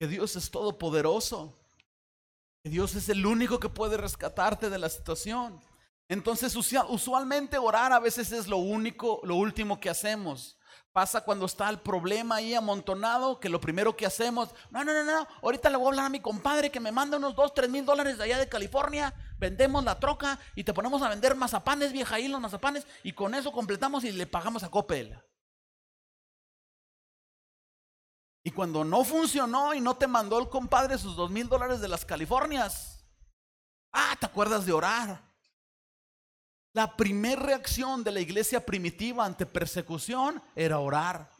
que 0.00 0.08
Dios 0.08 0.34
es 0.34 0.50
todopoderoso, 0.50 1.56
que 2.64 2.70
Dios 2.70 2.96
es 2.96 3.08
el 3.10 3.24
único 3.24 3.60
que 3.60 3.68
puede 3.68 3.96
rescatarte 3.96 4.70
de 4.70 4.78
la 4.80 4.88
situación. 4.88 5.62
Entonces, 6.08 6.56
usualmente 6.56 7.58
orar 7.58 7.92
a 7.92 8.00
veces 8.00 8.32
es 8.32 8.48
lo 8.48 8.56
único, 8.56 9.20
lo 9.22 9.36
último 9.36 9.78
que 9.78 9.88
hacemos. 9.88 10.57
Pasa 10.92 11.20
cuando 11.20 11.46
está 11.46 11.68
el 11.68 11.78
problema 11.78 12.36
ahí 12.36 12.54
amontonado, 12.54 13.38
que 13.38 13.48
lo 13.48 13.60
primero 13.60 13.96
que 13.96 14.06
hacemos, 14.06 14.50
no, 14.70 14.84
no, 14.84 14.92
no, 14.92 15.04
no, 15.04 15.28
ahorita 15.42 15.70
le 15.70 15.76
voy 15.76 15.86
a 15.86 15.88
hablar 15.90 16.06
a 16.06 16.10
mi 16.10 16.20
compadre 16.20 16.70
que 16.70 16.80
me 16.80 16.92
manda 16.92 17.18
unos 17.18 17.36
2, 17.36 17.54
3 17.54 17.70
mil 17.70 17.84
dólares 17.84 18.18
de 18.18 18.24
allá 18.24 18.38
de 18.38 18.48
California, 18.48 19.14
vendemos 19.38 19.84
la 19.84 20.00
troca 20.00 20.40
y 20.54 20.64
te 20.64 20.72
ponemos 20.72 21.02
a 21.02 21.08
vender 21.08 21.36
mazapanes, 21.36 21.92
vieja 21.92 22.16
ahí 22.16 22.26
los 22.26 22.40
mazapanes, 22.40 22.86
y 23.02 23.12
con 23.12 23.34
eso 23.34 23.52
completamos 23.52 24.02
y 24.04 24.12
le 24.12 24.26
pagamos 24.26 24.62
a 24.62 24.70
Coppel. 24.70 25.22
Y 28.42 28.50
cuando 28.50 28.82
no 28.82 29.04
funcionó 29.04 29.74
y 29.74 29.80
no 29.80 29.96
te 29.96 30.06
mandó 30.06 30.38
el 30.38 30.48
compadre 30.48 30.96
sus 30.96 31.16
dos 31.16 31.30
mil 31.30 31.48
dólares 31.50 31.80
de 31.80 31.88
las 31.88 32.06
Californias, 32.06 33.04
ah, 33.92 34.16
te 34.18 34.24
acuerdas 34.24 34.64
de 34.64 34.72
orar. 34.72 35.27
La 36.74 36.96
primera 36.96 37.42
reacción 37.42 38.04
de 38.04 38.12
la 38.12 38.20
iglesia 38.20 38.64
primitiva 38.64 39.24
ante 39.24 39.46
persecución 39.46 40.42
era 40.54 40.78
orar. 40.78 41.30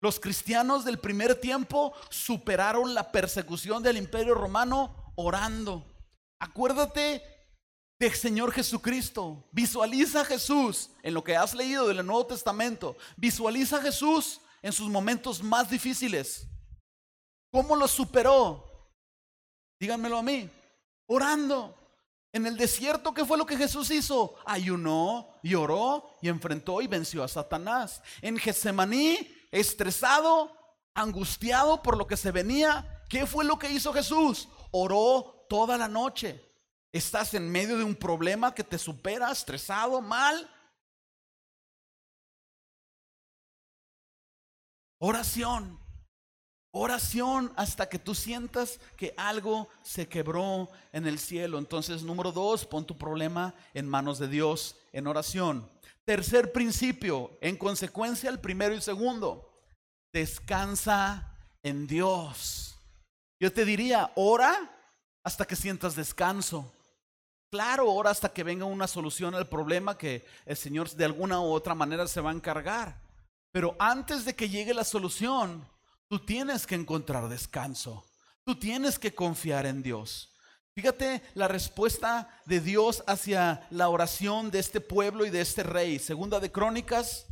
Los 0.00 0.20
cristianos 0.20 0.84
del 0.84 0.98
primer 0.98 1.34
tiempo 1.40 1.92
superaron 2.10 2.94
la 2.94 3.10
persecución 3.10 3.82
del 3.82 3.96
imperio 3.96 4.34
romano 4.34 5.12
orando. 5.16 5.84
Acuérdate 6.40 7.22
del 7.98 8.12
Señor 8.12 8.52
Jesucristo. 8.52 9.48
Visualiza 9.50 10.20
a 10.20 10.24
Jesús 10.24 10.90
en 11.02 11.14
lo 11.14 11.24
que 11.24 11.36
has 11.36 11.54
leído 11.54 11.88
del 11.88 12.06
Nuevo 12.06 12.26
Testamento. 12.26 12.96
Visualiza 13.16 13.78
a 13.78 13.82
Jesús 13.82 14.40
en 14.62 14.72
sus 14.72 14.88
momentos 14.88 15.42
más 15.42 15.68
difíciles. 15.70 16.46
¿Cómo 17.50 17.74
lo 17.74 17.88
superó? 17.88 18.64
Díganmelo 19.80 20.18
a 20.18 20.22
mí. 20.22 20.48
Orando. 21.06 21.77
En 22.38 22.46
el 22.46 22.56
desierto, 22.56 23.12
¿qué 23.12 23.24
fue 23.24 23.36
lo 23.36 23.46
que 23.46 23.56
Jesús 23.56 23.90
hizo? 23.90 24.36
Ayunó 24.46 25.28
y 25.42 25.56
oró 25.56 26.08
y 26.22 26.28
enfrentó 26.28 26.80
y 26.80 26.86
venció 26.86 27.24
a 27.24 27.28
Satanás. 27.28 28.00
En 28.22 28.38
Getsemaní, 28.38 29.28
estresado, 29.50 30.56
angustiado 30.94 31.82
por 31.82 31.98
lo 31.98 32.06
que 32.06 32.16
se 32.16 32.30
venía, 32.30 33.02
¿qué 33.08 33.26
fue 33.26 33.44
lo 33.44 33.58
que 33.58 33.72
hizo 33.72 33.92
Jesús? 33.92 34.48
Oró 34.70 35.46
toda 35.48 35.76
la 35.76 35.88
noche. 35.88 36.48
Estás 36.92 37.34
en 37.34 37.50
medio 37.50 37.76
de 37.76 37.82
un 37.82 37.96
problema 37.96 38.54
que 38.54 38.62
te 38.62 38.78
supera, 38.78 39.32
estresado, 39.32 40.00
mal. 40.00 40.48
Oración. 44.98 45.87
Oración 46.70 47.52
hasta 47.56 47.88
que 47.88 47.98
tú 47.98 48.14
sientas 48.14 48.78
que 48.96 49.14
algo 49.16 49.68
se 49.82 50.06
quebró 50.06 50.68
en 50.92 51.06
el 51.06 51.18
cielo. 51.18 51.58
Entonces, 51.58 52.02
número 52.02 52.30
dos, 52.30 52.66
pon 52.66 52.86
tu 52.86 52.96
problema 52.98 53.54
en 53.72 53.88
manos 53.88 54.18
de 54.18 54.28
Dios 54.28 54.76
en 54.92 55.06
oración. 55.06 55.68
Tercer 56.04 56.52
principio, 56.52 57.36
en 57.40 57.56
consecuencia 57.56 58.28
el 58.30 58.38
primero 58.38 58.74
y 58.74 58.80
segundo, 58.80 59.50
descansa 60.12 61.34
en 61.62 61.86
Dios. 61.86 62.78
Yo 63.40 63.52
te 63.52 63.64
diría, 63.64 64.12
ora 64.14 64.70
hasta 65.24 65.46
que 65.46 65.56
sientas 65.56 65.94
descanso. 65.94 66.72
Claro, 67.50 67.90
ora 67.90 68.10
hasta 68.10 68.28
que 68.30 68.44
venga 68.44 68.66
una 68.66 68.86
solución 68.86 69.34
al 69.34 69.48
problema 69.48 69.96
que 69.96 70.26
el 70.44 70.56
Señor 70.56 70.90
de 70.90 71.06
alguna 71.06 71.40
u 71.40 71.50
otra 71.50 71.74
manera 71.74 72.06
se 72.06 72.20
va 72.20 72.30
a 72.30 72.34
encargar. 72.34 73.00
Pero 73.52 73.74
antes 73.78 74.24
de 74.26 74.34
que 74.34 74.50
llegue 74.50 74.74
la 74.74 74.84
solución, 74.84 75.66
tú 76.08 76.18
tienes 76.18 76.66
que 76.66 76.74
encontrar 76.74 77.28
descanso. 77.28 78.04
Tú 78.44 78.58
tienes 78.58 78.98
que 78.98 79.14
confiar 79.14 79.66
en 79.66 79.82
Dios. 79.82 80.34
Fíjate 80.74 81.22
la 81.34 81.48
respuesta 81.48 82.40
de 82.46 82.60
Dios 82.60 83.02
hacia 83.06 83.66
la 83.70 83.88
oración 83.88 84.50
de 84.50 84.60
este 84.60 84.80
pueblo 84.80 85.26
y 85.26 85.30
de 85.30 85.40
este 85.40 85.62
rey. 85.62 85.98
Segunda 85.98 86.40
de 86.40 86.52
Crónicas, 86.52 87.26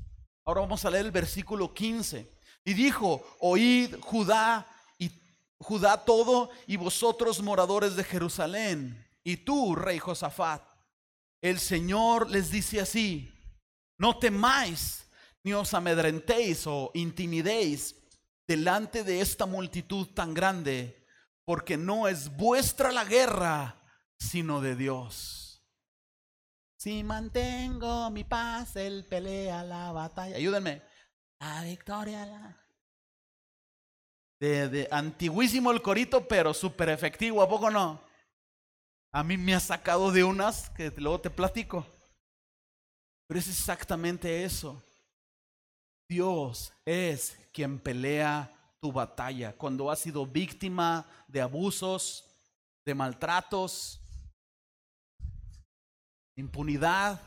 ahora 0.44 0.62
vamos 0.62 0.84
a 0.84 0.90
leer 0.90 1.06
el 1.06 1.12
versículo 1.12 1.72
15. 1.72 2.30
Y 2.64 2.74
dijo, 2.74 3.24
oíd 3.40 3.94
Judá 4.00 4.66
y 4.98 5.10
Judá 5.58 6.04
todo 6.04 6.50
y 6.66 6.76
vosotros 6.76 7.40
moradores 7.40 7.96
de 7.96 8.04
Jerusalén 8.04 9.06
y 9.22 9.38
tú, 9.38 9.74
rey 9.74 9.98
Josafat. 9.98 10.62
El 11.40 11.60
Señor 11.60 12.28
les 12.30 12.50
dice 12.50 12.80
así, 12.80 13.32
no 13.98 14.18
temáis 14.18 15.06
ni 15.44 15.52
os 15.52 15.72
amedrentéis 15.72 16.66
o 16.66 16.90
intimidéis 16.94 17.94
delante 18.46 19.04
de 19.04 19.20
esta 19.20 19.46
multitud 19.46 20.08
tan 20.08 20.34
grande, 20.34 21.06
porque 21.44 21.76
no 21.76 22.08
es 22.08 22.36
vuestra 22.36 22.92
la 22.92 23.04
guerra, 23.04 23.82
sino 24.18 24.60
de 24.60 24.76
Dios. 24.76 25.64
Si 26.78 27.02
mantengo 27.02 28.10
mi 28.10 28.24
paz, 28.24 28.76
Él 28.76 29.04
pelea 29.08 29.64
la 29.64 29.92
batalla. 29.92 30.36
Ayúdenme. 30.36 30.82
La 31.40 31.62
victoria. 31.62 32.62
De, 34.38 34.68
de 34.68 34.88
antiguísimo 34.90 35.72
el 35.72 35.82
corito, 35.82 36.28
pero 36.28 36.52
súper 36.52 36.90
efectivo, 36.90 37.42
¿a 37.42 37.48
poco 37.48 37.70
no? 37.70 38.00
A 39.12 39.24
mí 39.24 39.36
me 39.36 39.54
ha 39.54 39.60
sacado 39.60 40.12
de 40.12 40.22
unas 40.24 40.68
que 40.70 40.92
luego 40.98 41.20
te 41.20 41.30
platico. 41.30 41.86
Pero 43.26 43.40
es 43.40 43.48
exactamente 43.48 44.44
eso. 44.44 44.82
Dios 46.08 46.72
es 46.84 47.38
quien 47.52 47.78
pelea 47.78 48.52
tu 48.80 48.92
batalla. 48.92 49.52
Cuando 49.56 49.90
has 49.90 50.00
sido 50.00 50.26
víctima 50.26 51.06
de 51.26 51.40
abusos, 51.40 52.24
de 52.84 52.94
maltratos, 52.94 54.00
impunidad, 56.36 57.20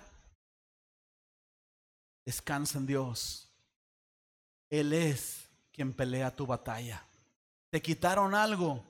descansa 2.26 2.78
en 2.78 2.86
Dios. 2.86 3.50
Él 4.70 4.94
es 4.94 5.50
quien 5.72 5.94
pelea 5.94 6.36
tu 6.36 6.46
batalla. 6.46 7.04
Te 7.72 7.82
quitaron 7.82 8.34
algo. 8.36 8.84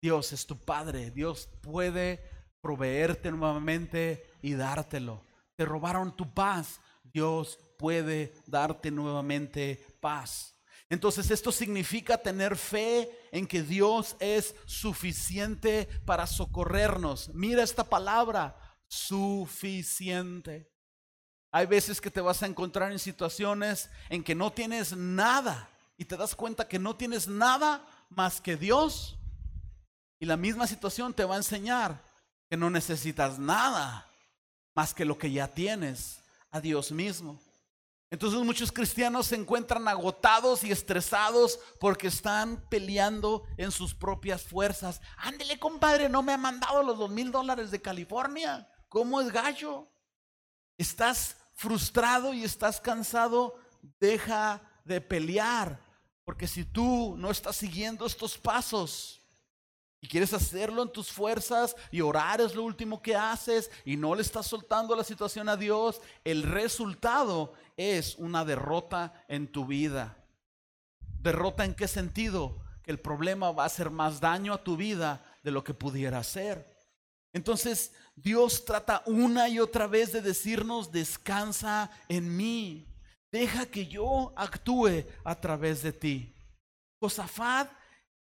Dios 0.00 0.32
es 0.32 0.46
tu 0.46 0.56
Padre. 0.56 1.10
Dios 1.10 1.48
puede 1.60 2.28
proveerte 2.60 3.30
nuevamente 3.30 4.34
y 4.42 4.54
dártelo. 4.54 5.22
Te 5.56 5.64
robaron 5.64 6.16
tu 6.16 6.32
paz. 6.34 6.80
Dios 7.04 7.58
puede 7.82 8.32
darte 8.46 8.92
nuevamente 8.92 9.84
paz. 9.98 10.54
Entonces 10.88 11.32
esto 11.32 11.50
significa 11.50 12.16
tener 12.16 12.56
fe 12.56 13.10
en 13.32 13.44
que 13.44 13.64
Dios 13.64 14.14
es 14.20 14.54
suficiente 14.66 15.88
para 16.04 16.28
socorrernos. 16.28 17.30
Mira 17.34 17.64
esta 17.64 17.82
palabra, 17.82 18.56
suficiente. 18.86 20.70
Hay 21.50 21.66
veces 21.66 22.00
que 22.00 22.08
te 22.08 22.20
vas 22.20 22.44
a 22.44 22.46
encontrar 22.46 22.92
en 22.92 23.00
situaciones 23.00 23.90
en 24.08 24.22
que 24.22 24.36
no 24.36 24.52
tienes 24.52 24.96
nada 24.96 25.68
y 25.98 26.04
te 26.04 26.16
das 26.16 26.36
cuenta 26.36 26.68
que 26.68 26.78
no 26.78 26.94
tienes 26.94 27.26
nada 27.26 27.84
más 28.10 28.40
que 28.40 28.56
Dios. 28.56 29.18
Y 30.20 30.26
la 30.26 30.36
misma 30.36 30.68
situación 30.68 31.14
te 31.14 31.24
va 31.24 31.34
a 31.34 31.38
enseñar 31.38 32.00
que 32.48 32.56
no 32.56 32.70
necesitas 32.70 33.40
nada 33.40 34.08
más 34.72 34.94
que 34.94 35.04
lo 35.04 35.18
que 35.18 35.32
ya 35.32 35.48
tienes, 35.48 36.20
a 36.52 36.60
Dios 36.60 36.92
mismo. 36.92 37.40
Entonces 38.12 38.40
muchos 38.40 38.70
cristianos 38.70 39.28
se 39.28 39.36
encuentran 39.36 39.88
agotados 39.88 40.64
y 40.64 40.70
estresados 40.70 41.58
porque 41.80 42.08
están 42.08 42.62
peleando 42.68 43.44
en 43.56 43.72
sus 43.72 43.94
propias 43.94 44.42
fuerzas. 44.42 45.00
Ándele, 45.16 45.58
compadre, 45.58 46.10
no 46.10 46.22
me 46.22 46.34
ha 46.34 46.36
mandado 46.36 46.82
los 46.82 46.98
dos 46.98 47.08
mil 47.08 47.32
dólares 47.32 47.70
de 47.70 47.80
California. 47.80 48.68
¿Cómo 48.90 49.18
es 49.22 49.32
gallo? 49.32 49.88
Estás 50.76 51.38
frustrado 51.54 52.34
y 52.34 52.44
estás 52.44 52.82
cansado. 52.82 53.54
Deja 53.98 54.60
de 54.84 55.00
pelear. 55.00 55.80
Porque 56.26 56.46
si 56.46 56.66
tú 56.66 57.14
no 57.16 57.30
estás 57.30 57.56
siguiendo 57.56 58.04
estos 58.04 58.36
pasos, 58.36 59.21
y 60.02 60.08
quieres 60.08 60.34
hacerlo 60.34 60.82
en 60.82 60.90
tus 60.90 61.12
fuerzas 61.12 61.76
y 61.92 62.00
orar 62.00 62.40
es 62.40 62.56
lo 62.56 62.64
último 62.64 63.00
que 63.00 63.14
haces 63.14 63.70
y 63.84 63.96
no 63.96 64.16
le 64.16 64.22
estás 64.22 64.48
soltando 64.48 64.96
la 64.96 65.04
situación 65.04 65.48
a 65.48 65.56
Dios, 65.56 66.00
el 66.24 66.42
resultado 66.42 67.54
es 67.76 68.16
una 68.16 68.44
derrota 68.44 69.24
en 69.28 69.46
tu 69.46 69.64
vida. 69.64 70.16
¿Derrota 71.20 71.64
en 71.64 71.74
qué 71.74 71.86
sentido? 71.86 72.60
Que 72.82 72.90
el 72.90 72.98
problema 72.98 73.52
va 73.52 73.62
a 73.62 73.66
hacer 73.66 73.90
más 73.90 74.18
daño 74.20 74.52
a 74.52 74.64
tu 74.64 74.76
vida 74.76 75.24
de 75.44 75.52
lo 75.52 75.62
que 75.62 75.72
pudiera 75.72 76.18
hacer. 76.18 76.68
Entonces 77.32 77.92
Dios 78.16 78.64
trata 78.64 79.04
una 79.06 79.48
y 79.48 79.60
otra 79.60 79.86
vez 79.86 80.12
de 80.12 80.20
decirnos, 80.20 80.90
descansa 80.90 81.92
en 82.08 82.36
mí, 82.36 82.88
deja 83.30 83.66
que 83.66 83.86
yo 83.86 84.32
actúe 84.34 85.04
a 85.22 85.40
través 85.40 85.80
de 85.80 85.92
ti. 85.92 86.34
Josafat 87.00 87.70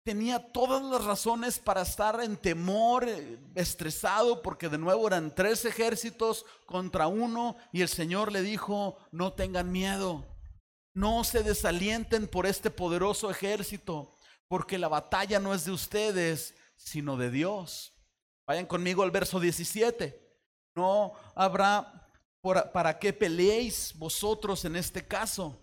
tenía 0.03 0.51
todas 0.51 0.81
las 0.83 1.05
razones 1.05 1.59
para 1.59 1.83
estar 1.83 2.21
en 2.21 2.37
temor, 2.37 3.07
eh, 3.07 3.37
estresado, 3.55 4.41
porque 4.41 4.69
de 4.69 4.77
nuevo 4.77 5.07
eran 5.07 5.33
tres 5.33 5.65
ejércitos 5.65 6.45
contra 6.65 7.07
uno 7.07 7.55
y 7.71 7.81
el 7.81 7.89
Señor 7.89 8.31
le 8.31 8.41
dijo, 8.41 8.97
no 9.11 9.33
tengan 9.33 9.71
miedo, 9.71 10.25
no 10.93 11.23
se 11.23 11.43
desalienten 11.43 12.27
por 12.27 12.45
este 12.45 12.71
poderoso 12.71 13.29
ejército, 13.29 14.15
porque 14.47 14.77
la 14.77 14.87
batalla 14.87 15.39
no 15.39 15.53
es 15.53 15.65
de 15.65 15.71
ustedes, 15.71 16.55
sino 16.75 17.15
de 17.15 17.29
Dios. 17.29 17.93
Vayan 18.47 18.65
conmigo 18.65 19.03
al 19.03 19.11
verso 19.11 19.39
17. 19.39 20.19
No 20.75 21.13
habrá 21.35 22.09
para 22.73 22.97
qué 22.97 23.13
peleéis 23.13 23.93
vosotros 23.95 24.65
en 24.65 24.75
este 24.75 25.05
caso. 25.05 25.57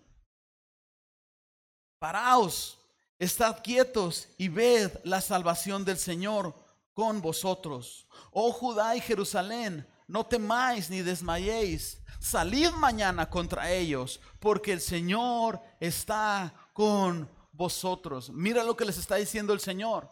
Paraos, 1.98 2.77
estad 3.18 3.62
quietos 3.62 4.28
y 4.38 4.48
ved 4.48 4.92
la 5.04 5.20
salvación 5.20 5.84
del 5.84 5.98
Señor 5.98 6.54
con 6.92 7.20
vosotros. 7.20 8.06
Oh 8.32 8.52
Judá 8.52 8.96
y 8.96 9.00
Jerusalén, 9.00 9.86
no 10.06 10.26
temáis 10.26 10.90
ni 10.90 11.02
desmayéis. 11.02 12.02
Salid 12.20 12.70
mañana 12.70 13.30
contra 13.30 13.70
ellos, 13.70 14.20
porque 14.40 14.72
el 14.72 14.80
Señor 14.80 15.60
está 15.78 16.52
con 16.72 17.30
vosotros. 17.52 18.30
Mira 18.30 18.64
lo 18.64 18.76
que 18.76 18.84
les 18.84 18.98
está 18.98 19.16
diciendo 19.16 19.52
el 19.52 19.60
Señor. 19.60 20.10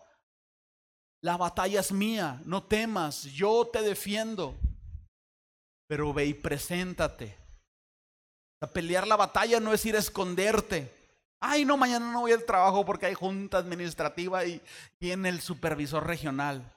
La 1.21 1.37
batalla 1.37 1.81
es 1.81 1.91
mía, 1.91 2.41
no 2.45 2.63
temas, 2.63 3.25
yo 3.25 3.69
te 3.73 3.83
defiendo. 3.83 4.55
Pero 5.89 6.13
ve 6.13 6.27
y 6.27 6.35
preséntate. 6.35 7.37
A 8.61 8.67
pelear 8.67 9.07
la 9.07 9.17
batalla 9.17 9.61
no 9.61 9.73
es 9.73 9.85
ir 9.87 9.97
a 9.97 10.01
esconderte. 10.01 11.06
Ay, 11.41 11.65
no, 11.65 11.77
mañana 11.77 12.11
no 12.11 12.23
voy 12.23 12.33
al 12.33 12.45
trabajo 12.45 12.85
porque 12.85 13.07
hay 13.07 13.15
junta 13.15 13.59
administrativa 13.59 14.45
y 14.45 14.61
viene 14.99 15.29
el 15.29 15.41
supervisor 15.41 16.07
regional. 16.07 16.73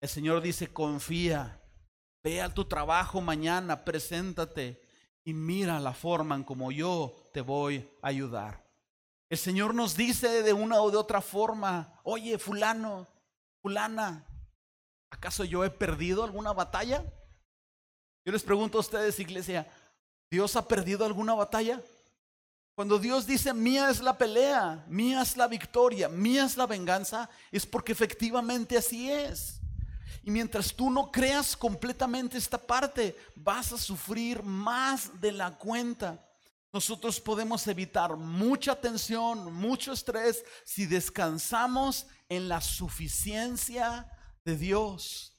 El 0.00 0.08
Señor 0.08 0.40
dice, 0.40 0.72
confía, 0.72 1.60
ve 2.22 2.40
a 2.40 2.52
tu 2.52 2.64
trabajo 2.64 3.20
mañana, 3.20 3.84
preséntate 3.84 4.80
y 5.24 5.34
mira 5.34 5.80
la 5.80 5.92
forma 5.92 6.34
en 6.34 6.44
como 6.44 6.72
yo 6.72 7.14
te 7.32 7.40
voy 7.40 7.88
a 8.02 8.08
ayudar. 8.08 8.64
El 9.28 9.38
Señor 9.38 9.74
nos 9.74 9.96
dice 9.96 10.42
de 10.42 10.52
una 10.52 10.80
o 10.80 10.90
de 10.90 10.96
otra 10.96 11.20
forma, 11.20 12.00
oye, 12.02 12.38
fulano, 12.38 13.06
fulana, 13.62 14.26
¿acaso 15.10 15.44
yo 15.44 15.64
he 15.64 15.70
perdido 15.70 16.24
alguna 16.24 16.52
batalla? 16.52 17.04
Yo 18.24 18.32
les 18.32 18.42
pregunto 18.42 18.78
a 18.78 18.80
ustedes, 18.80 19.20
iglesia, 19.20 19.70
¿Dios 20.30 20.56
ha 20.56 20.66
perdido 20.66 21.04
alguna 21.04 21.34
batalla? 21.34 21.80
Cuando 22.80 22.98
Dios 22.98 23.26
dice, 23.26 23.52
mía 23.52 23.90
es 23.90 24.00
la 24.00 24.16
pelea, 24.16 24.86
mía 24.88 25.20
es 25.20 25.36
la 25.36 25.46
victoria, 25.46 26.08
mía 26.08 26.46
es 26.46 26.56
la 26.56 26.64
venganza, 26.64 27.28
es 27.52 27.66
porque 27.66 27.92
efectivamente 27.92 28.74
así 28.78 29.12
es. 29.12 29.60
Y 30.22 30.30
mientras 30.30 30.72
tú 30.72 30.88
no 30.88 31.12
creas 31.12 31.54
completamente 31.54 32.38
esta 32.38 32.56
parte, 32.56 33.14
vas 33.36 33.70
a 33.74 33.76
sufrir 33.76 34.42
más 34.42 35.20
de 35.20 35.30
la 35.30 35.58
cuenta. 35.58 36.26
Nosotros 36.72 37.20
podemos 37.20 37.66
evitar 37.66 38.16
mucha 38.16 38.74
tensión, 38.74 39.52
mucho 39.52 39.92
estrés 39.92 40.42
si 40.64 40.86
descansamos 40.86 42.06
en 42.30 42.48
la 42.48 42.62
suficiencia 42.62 44.10
de 44.42 44.56
Dios. 44.56 45.36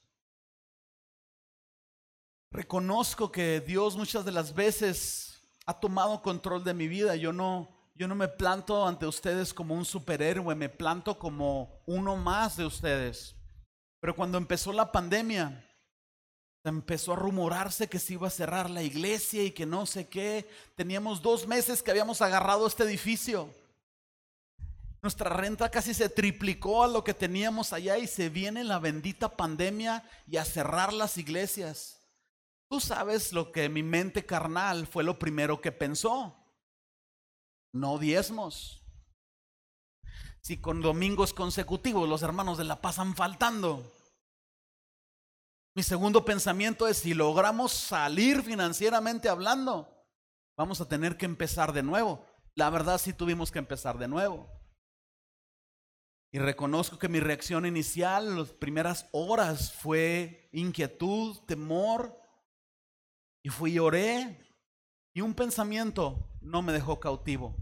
Reconozco 2.52 3.32
que 3.32 3.62
Dios 3.62 3.98
muchas 3.98 4.24
de 4.26 4.32
las 4.32 4.54
veces 4.54 5.31
ha 5.66 5.80
tomado 5.80 6.22
control 6.22 6.64
de 6.64 6.74
mi 6.74 6.88
vida. 6.88 7.16
Yo 7.16 7.34
no, 7.34 7.70
yo 7.96 8.08
no 8.08 8.16
me 8.16 8.28
planto 8.28 8.88
ante 8.88 9.06
ustedes 9.06 9.54
como 9.54 9.76
un 9.76 9.86
superhéroe, 9.86 10.56
me 10.56 10.70
planto 10.70 11.18
como 11.18 11.82
uno 11.86 12.16
más 12.16 12.58
de 12.58 12.66
ustedes. 12.66 13.36
Pero 14.00 14.16
cuando 14.16 14.38
empezó 14.38 14.74
la 14.74 14.92
pandemia, 14.92 15.64
empezó 16.64 17.14
a 17.14 17.18
rumorarse 17.18 17.88
que 17.88 18.00
se 18.00 18.14
iba 18.14 18.28
a 18.28 18.32
cerrar 18.32 18.70
la 18.70 18.84
iglesia 18.84 19.44
y 19.44 19.52
que 19.52 19.66
no 19.66 19.86
sé 19.86 20.08
qué. 20.08 20.50
Teníamos 20.76 21.22
dos 21.22 21.48
meses 21.48 21.82
que 21.82 21.92
habíamos 21.92 22.22
agarrado 22.22 22.68
este 22.68 22.84
edificio. 22.84 23.50
Nuestra 25.02 25.32
renta 25.32 25.70
casi 25.70 25.96
se 25.96 26.10
triplicó 26.10 26.84
a 26.84 26.88
lo 26.88 27.04
que 27.04 27.16
teníamos 27.16 27.74
allá 27.74 27.98
y 27.98 28.06
se 28.06 28.30
viene 28.30 28.64
la 28.64 28.78
bendita 28.78 29.36
pandemia 29.36 30.04
y 30.28 30.38
a 30.38 30.46
cerrar 30.46 30.94
las 30.94 31.18
iglesias. 31.18 32.01
Tú 32.72 32.80
sabes 32.80 33.34
lo 33.34 33.52
que 33.52 33.68
mi 33.68 33.84
mente 33.84 34.26
carnal 34.26 34.88
fue 34.88 35.04
lo 35.04 35.20
primero 35.20 35.60
que 35.60 35.74
pensó. 35.74 36.34
No 37.74 37.98
diezmos. 37.98 38.82
Si 40.40 40.62
con 40.62 40.82
domingos 40.82 41.34
consecutivos 41.34 42.08
los 42.08 42.24
hermanos 42.24 42.58
de 42.58 42.64
la 42.64 42.80
pasan 42.80 43.14
faltando. 43.14 43.94
Mi 45.76 45.84
segundo 45.84 46.24
pensamiento 46.24 46.88
es 46.88 47.00
si 47.00 47.14
logramos 47.14 47.74
salir 47.74 48.42
financieramente 48.42 49.28
hablando, 49.28 49.94
vamos 50.56 50.80
a 50.80 50.88
tener 50.88 51.18
que 51.18 51.26
empezar 51.26 51.74
de 51.74 51.84
nuevo. 51.84 52.26
La 52.56 52.70
verdad 52.70 53.00
sí 53.00 53.12
tuvimos 53.12 53.52
que 53.52 53.60
empezar 53.60 53.98
de 53.98 54.08
nuevo. 54.08 54.50
Y 56.32 56.40
reconozco 56.40 56.98
que 56.98 57.10
mi 57.10 57.20
reacción 57.20 57.66
inicial, 57.66 58.38
las 58.38 58.54
primeras 58.54 59.10
horas, 59.12 59.74
fue 59.74 60.48
inquietud, 60.54 61.38
temor. 61.46 62.21
Y 63.44 63.50
fui 63.50 63.74
y 63.74 63.80
oré. 63.80 64.38
Y 65.14 65.22
un 65.22 65.34
pensamiento 65.34 66.18
no 66.42 66.62
me 66.62 66.74
dejó 66.74 67.00
cautivo. 67.00 67.56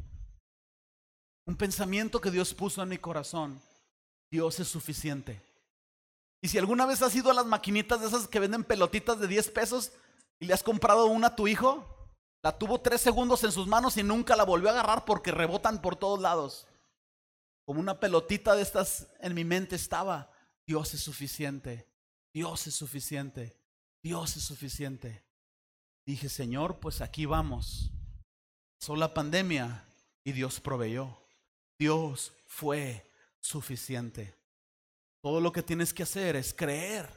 Un 1.46 1.56
pensamiento 1.56 2.22
que 2.22 2.32
Dios 2.32 2.54
puso 2.54 2.84
en 2.84 2.90
mi 2.90 2.98
corazón. 2.98 3.62
Dios 4.32 4.60
es 4.60 4.68
suficiente. 4.68 5.42
Y 6.42 6.48
si 6.48 6.58
alguna 6.58 6.86
vez 6.86 7.02
has 7.02 7.16
ido 7.16 7.32
a 7.32 7.34
las 7.34 7.46
maquinitas 7.46 8.00
de 8.00 8.08
esas 8.08 8.28
que 8.28 8.40
venden 8.40 8.64
pelotitas 8.64 9.20
de 9.20 9.28
10 9.28 9.50
pesos 9.50 9.92
y 10.40 10.46
le 10.46 10.54
has 10.54 10.64
comprado 10.64 11.08
una 11.08 11.28
a 11.28 11.36
tu 11.36 11.48
hijo, 11.48 11.86
la 12.42 12.58
tuvo 12.58 12.80
tres 12.80 13.02
segundos 13.02 13.44
en 13.44 13.52
sus 13.52 13.68
manos 13.68 13.98
y 13.98 14.04
nunca 14.04 14.36
la 14.36 14.46
volvió 14.46 14.70
a 14.70 14.72
agarrar 14.72 15.04
porque 15.04 15.32
rebotan 15.32 15.82
por 15.82 15.98
todos 15.98 16.22
lados. 16.22 16.68
Como 17.66 17.80
una 17.80 18.00
pelotita 18.00 18.56
de 18.56 18.62
estas 18.62 19.08
en 19.20 19.34
mi 19.34 19.44
mente 19.44 19.76
estaba. 19.76 20.32
Dios 20.66 20.94
es 20.94 21.02
suficiente. 21.02 21.88
Dios 22.34 22.68
es 22.68 22.76
suficiente. 22.76 23.58
Dios 24.02 24.38
es 24.38 24.44
suficiente. 24.44 25.29
Dije, 26.10 26.28
Señor, 26.28 26.80
pues 26.80 27.02
aquí 27.02 27.28
vamos. 27.28 27.92
Pasó 28.80 28.96
la 28.96 29.14
pandemia 29.14 29.86
y 30.24 30.32
Dios 30.32 30.60
proveyó. 30.60 31.16
Dios 31.78 32.34
fue 32.48 33.08
suficiente. 33.40 34.34
Todo 35.22 35.40
lo 35.40 35.52
que 35.52 35.62
tienes 35.62 35.94
que 35.94 36.02
hacer 36.02 36.36
es 36.36 36.52
creer 36.52 37.08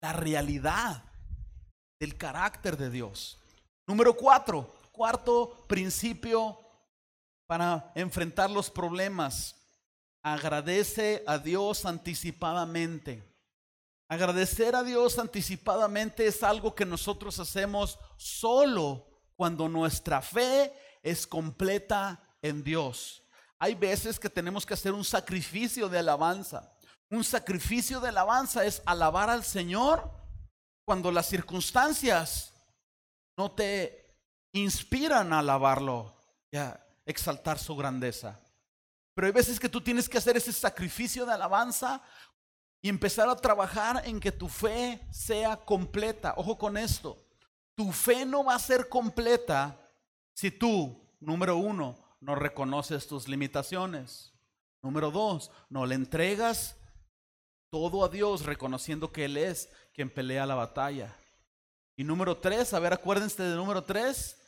la 0.00 0.14
realidad 0.14 1.04
del 2.00 2.16
carácter 2.16 2.78
de 2.78 2.88
Dios. 2.88 3.38
Número 3.86 4.16
cuatro, 4.16 4.74
cuarto 4.90 5.66
principio 5.68 6.58
para 7.46 7.92
enfrentar 7.94 8.50
los 8.50 8.70
problemas. 8.70 9.54
Agradece 10.22 11.22
a 11.26 11.36
Dios 11.36 11.84
anticipadamente. 11.84 13.35
Agradecer 14.08 14.76
a 14.76 14.84
Dios 14.84 15.18
anticipadamente 15.18 16.26
es 16.26 16.42
algo 16.42 16.74
que 16.74 16.84
nosotros 16.84 17.38
hacemos 17.40 17.98
solo 18.16 19.06
cuando 19.34 19.68
nuestra 19.68 20.22
fe 20.22 20.72
es 21.02 21.26
completa 21.26 22.22
en 22.40 22.62
Dios. 22.62 23.24
Hay 23.58 23.74
veces 23.74 24.20
que 24.20 24.30
tenemos 24.30 24.64
que 24.64 24.74
hacer 24.74 24.92
un 24.92 25.04
sacrificio 25.04 25.88
de 25.88 25.98
alabanza. 25.98 26.72
Un 27.10 27.24
sacrificio 27.24 28.00
de 28.00 28.08
alabanza 28.08 28.64
es 28.64 28.82
alabar 28.86 29.28
al 29.28 29.44
Señor 29.44 30.10
cuando 30.84 31.10
las 31.10 31.26
circunstancias 31.26 32.52
no 33.36 33.50
te 33.52 34.16
inspiran 34.52 35.32
a 35.32 35.40
alabarlo. 35.40 36.14
Ya, 36.52 36.86
exaltar 37.04 37.58
su 37.58 37.74
grandeza. 37.74 38.40
Pero 39.14 39.26
hay 39.28 39.32
veces 39.32 39.58
que 39.58 39.68
tú 39.68 39.80
tienes 39.80 40.08
que 40.08 40.18
hacer 40.18 40.36
ese 40.36 40.52
sacrificio 40.52 41.24
de 41.24 41.32
alabanza 41.32 42.02
y 42.86 42.88
empezar 42.88 43.28
a 43.28 43.34
trabajar 43.34 44.00
en 44.06 44.20
que 44.20 44.30
tu 44.30 44.48
fe 44.48 45.04
sea 45.10 45.56
completa. 45.56 46.34
Ojo 46.36 46.56
con 46.56 46.76
esto. 46.76 47.16
Tu 47.74 47.90
fe 47.90 48.24
no 48.24 48.44
va 48.44 48.54
a 48.54 48.60
ser 48.60 48.88
completa 48.88 49.76
si 50.32 50.52
tú, 50.52 50.96
número 51.18 51.56
uno, 51.56 51.98
no 52.20 52.36
reconoces 52.36 53.08
tus 53.08 53.26
limitaciones. 53.26 54.32
Número 54.82 55.10
dos, 55.10 55.50
no 55.68 55.84
le 55.84 55.96
entregas 55.96 56.76
todo 57.70 58.04
a 58.04 58.08
Dios 58.08 58.46
reconociendo 58.46 59.10
que 59.10 59.24
Él 59.24 59.36
es 59.36 59.68
quien 59.92 60.08
pelea 60.08 60.46
la 60.46 60.54
batalla. 60.54 61.12
Y 61.96 62.04
número 62.04 62.38
tres, 62.38 62.72
a 62.72 62.78
ver, 62.78 62.92
acuérdense 62.92 63.42
de 63.42 63.56
número 63.56 63.82
tres, 63.82 64.40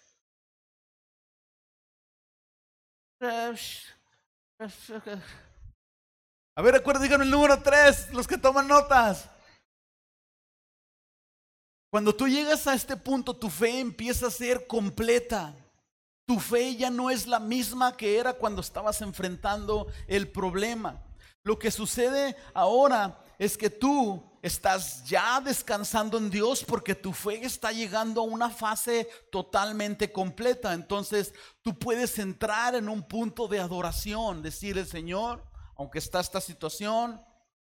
A 6.58 6.60
ver, 6.60 6.74
recuerden, 6.74 7.04
díganme 7.04 7.24
el 7.24 7.30
número 7.30 7.62
tres, 7.62 8.12
los 8.12 8.26
que 8.26 8.36
toman 8.36 8.66
notas. 8.66 9.30
Cuando 11.88 12.12
tú 12.12 12.26
llegas 12.26 12.66
a 12.66 12.74
este 12.74 12.96
punto, 12.96 13.32
tu 13.32 13.48
fe 13.48 13.78
empieza 13.78 14.26
a 14.26 14.30
ser 14.32 14.66
completa. 14.66 15.54
Tu 16.26 16.40
fe 16.40 16.74
ya 16.74 16.90
no 16.90 17.10
es 17.10 17.28
la 17.28 17.38
misma 17.38 17.96
que 17.96 18.18
era 18.18 18.32
cuando 18.32 18.60
estabas 18.60 19.00
enfrentando 19.02 19.86
el 20.08 20.26
problema. 20.32 21.00
Lo 21.44 21.60
que 21.60 21.70
sucede 21.70 22.34
ahora 22.54 23.22
es 23.38 23.56
que 23.56 23.70
tú 23.70 24.20
estás 24.42 25.04
ya 25.04 25.40
descansando 25.40 26.18
en 26.18 26.28
Dios 26.28 26.64
porque 26.64 26.96
tu 26.96 27.12
fe 27.12 27.44
está 27.44 27.70
llegando 27.70 28.22
a 28.22 28.24
una 28.24 28.50
fase 28.50 29.08
totalmente 29.30 30.10
completa. 30.10 30.74
Entonces 30.74 31.32
tú 31.62 31.78
puedes 31.78 32.18
entrar 32.18 32.74
en 32.74 32.88
un 32.88 33.04
punto 33.04 33.46
de 33.46 33.60
adoración, 33.60 34.42
decirle, 34.42 34.84
Señor, 34.84 35.47
aunque 35.78 36.00
está 36.00 36.20
esta 36.20 36.40
situación, 36.40 37.22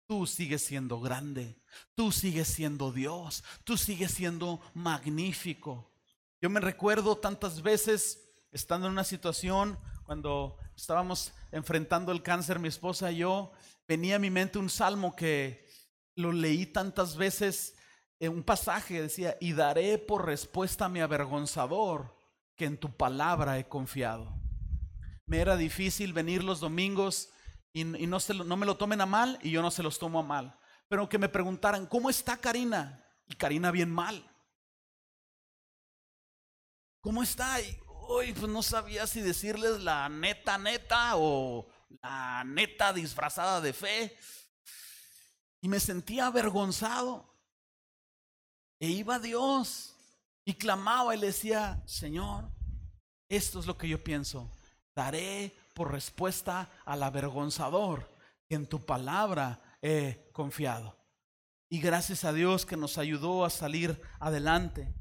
tú 0.07 0.25
sigues 0.25 0.63
siendo 0.63 0.99
grande, 0.99 1.61
tú 1.93 2.11
sigues 2.11 2.47
siendo 2.47 2.91
Dios, 2.91 3.43
tú 3.63 3.77
sigues 3.77 4.11
siendo 4.11 4.59
magnífico. 4.73 5.91
Yo 6.41 6.49
me 6.49 6.59
recuerdo 6.59 7.17
tantas 7.17 7.61
veces 7.61 8.33
estando 8.51 8.87
en 8.87 8.93
una 8.93 9.03
situación 9.03 9.77
cuando 10.03 10.57
estábamos 10.75 11.33
enfrentando 11.51 12.11
el 12.11 12.23
cáncer, 12.23 12.57
mi 12.57 12.67
esposa 12.67 13.11
y 13.11 13.17
yo, 13.17 13.51
venía 13.87 14.15
a 14.15 14.19
mi 14.19 14.31
mente 14.31 14.57
un 14.57 14.71
salmo 14.71 15.15
que 15.15 15.69
lo 16.15 16.31
leí 16.31 16.65
tantas 16.65 17.15
veces, 17.15 17.75
en 18.19 18.33
un 18.33 18.43
pasaje 18.43 19.03
decía, 19.03 19.37
y 19.39 19.53
daré 19.53 19.99
por 19.99 20.25
respuesta 20.25 20.85
a 20.85 20.89
mi 20.89 20.99
avergonzador 20.99 22.17
que 22.55 22.65
en 22.65 22.77
tu 22.77 22.91
palabra 22.91 23.59
he 23.59 23.67
confiado. 23.67 24.33
Me 25.27 25.37
era 25.37 25.55
difícil 25.55 26.11
venir 26.11 26.43
los 26.43 26.59
domingos 26.59 27.29
y, 27.73 27.83
no, 27.83 28.19
se 28.19 28.33
no 28.33 28.57
me 28.57 28.65
lo 28.65 28.77
tomen 28.77 29.01
a 29.01 29.05
mal 29.05 29.39
y 29.41 29.51
yo 29.51 29.61
no 29.61 29.71
se 29.71 29.83
los 29.83 29.99
tomo 29.99 30.19
a 30.19 30.23
mal. 30.23 30.59
Pero 30.87 31.07
que 31.07 31.19
me 31.19 31.29
preguntaran, 31.29 31.85
¿cómo 31.85 32.09
está 32.09 32.37
Karina? 32.37 33.05
Y 33.27 33.35
Karina 33.35 33.71
bien 33.71 33.91
mal. 33.91 34.25
¿Cómo 37.01 37.23
está? 37.23 37.61
Y 37.61 37.79
hoy 37.87 38.33
pues 38.33 38.51
no 38.51 38.63
sabía 38.63 39.05
si 39.05 39.21
decirles 39.21 39.79
la 39.81 40.09
neta 40.09 40.57
neta 40.57 41.15
o 41.15 41.67
la 42.01 42.43
neta 42.43 42.91
disfrazada 42.91 43.61
de 43.61 43.73
fe. 43.73 44.17
Y 45.61 45.69
me 45.69 45.79
sentía 45.79 46.27
avergonzado. 46.27 47.29
E 48.79 48.87
iba 48.87 49.15
a 49.15 49.19
Dios 49.19 49.95
y 50.45 50.53
clamaba 50.55 51.13
y 51.13 51.19
le 51.19 51.27
decía, 51.27 51.83
Señor, 51.85 52.49
esto 53.27 53.59
es 53.59 53.67
lo 53.67 53.77
que 53.77 53.87
yo 53.87 54.03
pienso. 54.03 54.51
Daré 54.95 55.55
por 55.79 55.93
respuesta 55.93 56.69
al 56.83 57.01
avergonzador 57.03 58.13
en 58.49 58.67
tu 58.67 58.85
palabra 58.85 59.61
he 59.81 60.29
confiado. 60.33 60.97
Y 61.69 61.79
gracias 61.79 62.25
a 62.25 62.33
Dios 62.33 62.65
que 62.65 62.75
nos 62.75 62.97
ayudó 62.97 63.45
a 63.45 63.49
salir 63.49 64.01
adelante. 64.19 64.93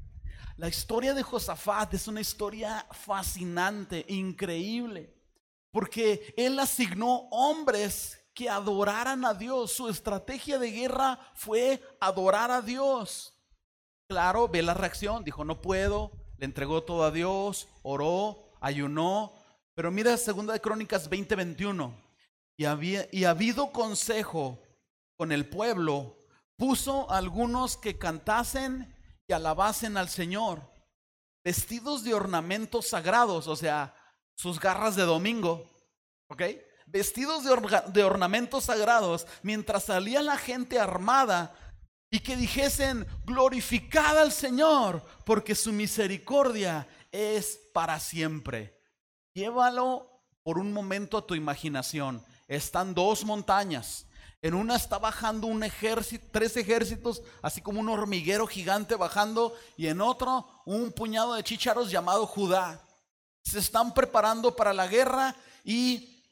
La 0.56 0.68
historia 0.68 1.14
de 1.14 1.24
Josafat 1.24 1.94
es 1.94 2.06
una 2.06 2.20
historia 2.20 2.86
fascinante, 2.92 4.04
increíble, 4.06 5.12
porque 5.72 6.32
él 6.36 6.56
asignó 6.60 7.26
hombres 7.32 8.20
que 8.32 8.48
adoraran 8.48 9.24
a 9.24 9.34
Dios. 9.34 9.72
Su 9.72 9.88
estrategia 9.88 10.60
de 10.60 10.70
guerra 10.70 11.18
fue 11.34 11.82
adorar 11.98 12.52
a 12.52 12.62
Dios. 12.62 13.34
Claro, 14.06 14.46
ve 14.46 14.62
la 14.62 14.74
reacción, 14.74 15.24
dijo, 15.24 15.44
no 15.44 15.60
puedo, 15.60 16.12
le 16.36 16.44
entregó 16.44 16.84
todo 16.84 17.02
a 17.02 17.10
Dios, 17.10 17.66
oró, 17.82 18.48
ayunó. 18.60 19.37
Pero 19.78 19.92
mira 19.92 20.16
segunda 20.16 20.54
de 20.54 20.60
Crónicas 20.60 21.08
20:21. 21.08 21.94
Y, 22.56 22.64
había, 22.64 23.08
y 23.12 23.22
habido 23.22 23.70
consejo 23.70 24.60
con 25.16 25.30
el 25.30 25.48
pueblo, 25.48 26.16
puso 26.56 27.08
algunos 27.08 27.76
que 27.76 27.96
cantasen 27.96 28.92
y 29.28 29.32
alabasen 29.32 29.96
al 29.96 30.08
Señor, 30.08 30.68
vestidos 31.44 32.02
de 32.02 32.12
ornamentos 32.12 32.88
sagrados, 32.88 33.46
o 33.46 33.54
sea, 33.54 33.94
sus 34.36 34.58
garras 34.58 34.96
de 34.96 35.04
domingo, 35.04 35.70
¿ok? 36.28 36.42
vestidos 36.86 37.44
de, 37.44 38.02
ornamentos 38.02 38.64
sagrados, 38.64 39.28
mientras 39.44 39.84
salía 39.84 40.22
la 40.22 40.38
gente 40.38 40.80
armada 40.80 41.54
y 42.10 42.18
que 42.18 42.34
dijesen, 42.34 43.06
glorificad 43.24 44.18
al 44.18 44.32
Señor, 44.32 45.04
porque 45.24 45.54
su 45.54 45.72
misericordia 45.72 46.88
es 47.12 47.60
para 47.72 48.00
siempre. 48.00 48.77
Llévalo 49.34 50.10
por 50.42 50.58
un 50.58 50.72
momento 50.72 51.18
a 51.18 51.26
tu 51.26 51.34
imaginación. 51.34 52.24
Están 52.46 52.94
dos 52.94 53.24
montañas. 53.24 54.06
En 54.40 54.54
una 54.54 54.76
está 54.76 54.98
bajando 54.98 55.48
un 55.48 55.64
ejército, 55.64 56.24
tres 56.30 56.56
ejércitos, 56.56 57.22
así 57.42 57.60
como 57.60 57.80
un 57.80 57.88
hormiguero 57.88 58.46
gigante 58.46 58.94
bajando, 58.94 59.56
y 59.76 59.88
en 59.88 60.00
otro 60.00 60.48
un 60.64 60.92
puñado 60.92 61.34
de 61.34 61.42
chícharos 61.42 61.90
llamado 61.90 62.26
Judá. 62.26 62.80
Se 63.42 63.58
están 63.58 63.94
preparando 63.94 64.54
para 64.54 64.72
la 64.72 64.86
guerra 64.86 65.34
y 65.64 66.22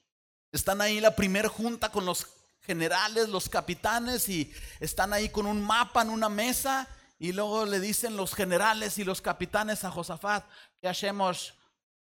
están 0.52 0.80
ahí 0.80 1.00
la 1.00 1.16
primera 1.16 1.48
junta 1.48 1.90
con 1.90 2.06
los 2.06 2.26
generales, 2.60 3.28
los 3.28 3.48
capitanes 3.48 4.28
y 4.28 4.52
están 4.80 5.12
ahí 5.12 5.28
con 5.28 5.46
un 5.46 5.62
mapa 5.62 6.02
en 6.02 6.10
una 6.10 6.28
mesa 6.28 6.88
y 7.18 7.32
luego 7.32 7.64
le 7.64 7.80
dicen 7.80 8.16
los 8.16 8.34
generales 8.34 8.98
y 8.98 9.04
los 9.04 9.20
capitanes 9.22 9.84
a 9.84 9.90
Josafat, 9.90 10.44
¿qué 10.80 10.88
hacemos, 10.88 11.54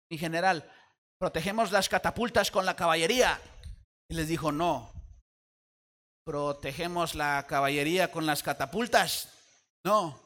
mi 0.10 0.18
general? 0.18 0.70
Protegemos 1.20 1.72
las 1.72 1.90
catapultas 1.90 2.52
con 2.52 2.66
la 2.66 2.76
caballería. 2.76 3.40
Y 4.10 4.16
les 4.16 4.28
dijo, 4.28 4.52
no, 4.52 4.92
protegemos 6.26 7.16
la 7.16 7.46
caballería 7.48 8.12
con 8.12 8.26
las 8.26 8.44
catapultas. 8.44 9.30
No, 9.84 10.20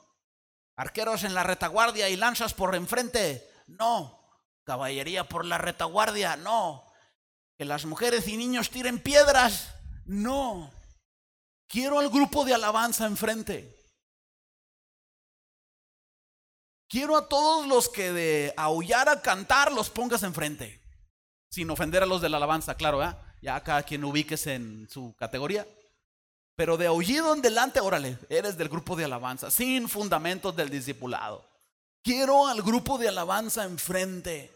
arqueros 0.78 1.24
en 1.24 1.34
la 1.34 1.44
retaguardia 1.44 2.10
y 2.10 2.16
lanzas 2.16 2.54
por 2.54 2.76
enfrente. 2.76 3.50
No, 3.68 4.20
caballería 4.66 5.28
por 5.28 5.46
la 5.46 5.58
retaguardia. 5.58 6.36
No, 6.36 6.86
que 7.58 7.66
las 7.66 7.86
mujeres 7.86 8.28
y 8.28 8.38
niños 8.38 8.70
tiren 8.70 9.00
piedras. 9.00 9.76
No. 10.06 10.72
Quiero 11.68 12.00
al 12.00 12.10
grupo 12.10 12.46
de 12.46 12.56
alabanza 12.56 13.06
enfrente. 13.06 13.79
Quiero 16.90 17.16
a 17.16 17.30
todos 17.30 17.68
los 17.68 17.88
que 17.88 18.12
de 18.12 18.54
aullar 18.58 19.10
a 19.10 19.22
cantar 19.22 19.72
los 19.72 19.92
pongas 19.92 20.24
enfrente. 20.24 20.82
Sin 21.52 21.70
ofender 21.70 22.02
a 22.02 22.08
los 22.08 22.20
de 22.20 22.30
la 22.30 22.38
alabanza, 22.38 22.74
claro, 22.74 23.04
¿eh? 23.04 23.16
ya 23.44 23.62
cada 23.62 23.84
quien 23.84 24.04
ubiques 24.04 24.48
en 24.48 24.88
su 24.90 25.16
categoría. 25.16 25.68
Pero 26.56 26.78
de 26.78 26.88
aullido 26.88 27.34
en 27.34 27.44
delante, 27.44 27.80
órale, 27.80 28.18
eres 28.28 28.58
del 28.58 28.70
grupo 28.70 28.96
de 28.96 29.06
alabanza, 29.06 29.52
sin 29.52 29.88
fundamentos 29.88 30.56
del 30.56 30.72
discipulado. 30.72 31.48
Quiero 32.02 32.48
al 32.48 32.64
grupo 32.64 32.98
de 32.98 33.08
alabanza 33.08 33.66
enfrente. 33.66 34.52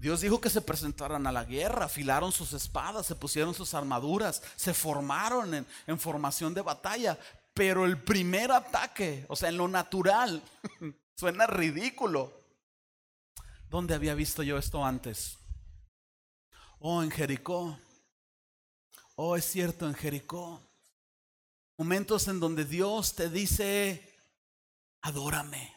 Dios 0.00 0.22
dijo 0.22 0.40
que 0.40 0.50
se 0.50 0.60
presentaran 0.60 1.26
a 1.28 1.32
la 1.32 1.44
guerra, 1.44 1.86
afilaron 1.86 2.32
sus 2.32 2.52
espadas, 2.52 3.06
se 3.06 3.14
pusieron 3.14 3.54
sus 3.54 3.74
armaduras, 3.74 4.42
se 4.56 4.74
formaron 4.74 5.54
en, 5.54 5.66
en 5.86 5.98
formación 6.00 6.52
de 6.52 6.62
batalla. 6.62 7.16
Pero 7.54 7.86
el 7.86 8.02
primer 8.02 8.50
ataque, 8.50 9.24
o 9.28 9.36
sea, 9.36 9.48
en 9.48 9.56
lo 9.56 9.68
natural, 9.68 10.42
suena 11.16 11.46
ridículo. 11.46 12.32
¿Dónde 13.70 13.94
había 13.94 14.14
visto 14.14 14.42
yo 14.42 14.58
esto 14.58 14.84
antes? 14.84 15.38
Oh, 16.80 17.02
en 17.02 17.10
Jericó. 17.10 17.78
Oh, 19.14 19.36
es 19.36 19.44
cierto, 19.44 19.86
en 19.86 19.94
Jericó. 19.94 20.60
Momentos 21.78 22.28
en 22.28 22.40
donde 22.40 22.64
Dios 22.64 23.14
te 23.14 23.30
dice, 23.30 24.16
adórame. 25.02 25.74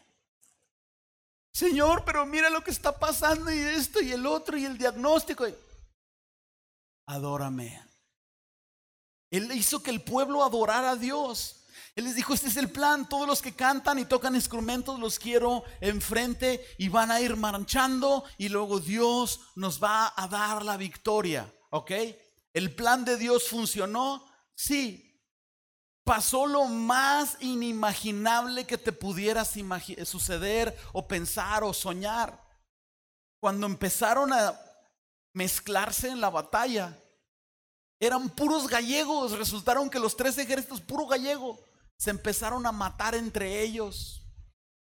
Señor, 1.54 2.04
pero 2.06 2.26
mira 2.26 2.50
lo 2.50 2.64
que 2.64 2.72
está 2.72 3.00
pasando 3.00 3.52
y 3.52 3.58
esto 3.58 4.02
y 4.02 4.12
el 4.12 4.26
otro 4.26 4.58
y 4.58 4.66
el 4.66 4.78
diagnóstico. 4.78 5.48
Adórame. 7.08 7.84
Él 9.32 9.52
hizo 9.54 9.82
que 9.82 9.92
el 9.92 10.02
pueblo 10.02 10.44
adorara 10.44 10.92
a 10.92 10.96
Dios. 10.96 11.57
Él 11.98 12.04
les 12.04 12.14
dijo, 12.14 12.36
este 12.36 12.50
es 12.50 12.58
el 12.58 12.70
plan, 12.70 13.10
todos 13.10 13.28
los 13.28 13.42
que 13.42 13.56
cantan 13.56 13.98
y 13.98 14.06
tocan 14.06 14.36
instrumentos 14.36 15.00
los 15.00 15.18
quiero 15.18 15.64
enfrente 15.82 16.64
y 16.78 16.90
van 16.90 17.10
a 17.10 17.20
ir 17.22 17.36
marchando 17.36 18.24
y 18.38 18.50
luego 18.50 18.80
Dios 18.80 19.40
nos 19.56 19.84
va 19.84 20.14
a 20.16 20.28
dar 20.28 20.64
la 20.64 20.78
victoria, 20.78 21.52
¿ok? 21.72 21.92
¿El 22.54 22.76
plan 22.76 23.04
de 23.04 23.18
Dios 23.18 23.50
funcionó? 23.50 24.24
Sí, 24.54 25.20
pasó 26.04 26.46
lo 26.46 26.66
más 26.66 27.36
inimaginable 27.40 28.68
que 28.68 28.78
te 28.78 28.92
pudieras 28.92 29.56
suceder 30.06 30.78
o 30.94 31.08
pensar 31.08 31.64
o 31.64 31.74
soñar. 31.74 32.40
Cuando 33.40 33.66
empezaron 33.66 34.32
a 34.34 34.56
mezclarse 35.34 36.10
en 36.10 36.22
la 36.22 36.30
batalla, 36.30 36.96
eran 38.00 38.30
puros 38.30 38.68
gallegos, 38.68 39.32
resultaron 39.32 39.90
que 39.90 39.98
los 39.98 40.16
tres 40.16 40.38
ejércitos, 40.38 40.80
puro 40.80 41.08
gallego, 41.08 41.60
se 41.98 42.12
empezaron 42.12 42.66
a 42.66 42.72
matar 42.72 43.16
entre 43.16 43.62
ellos. 43.62 44.24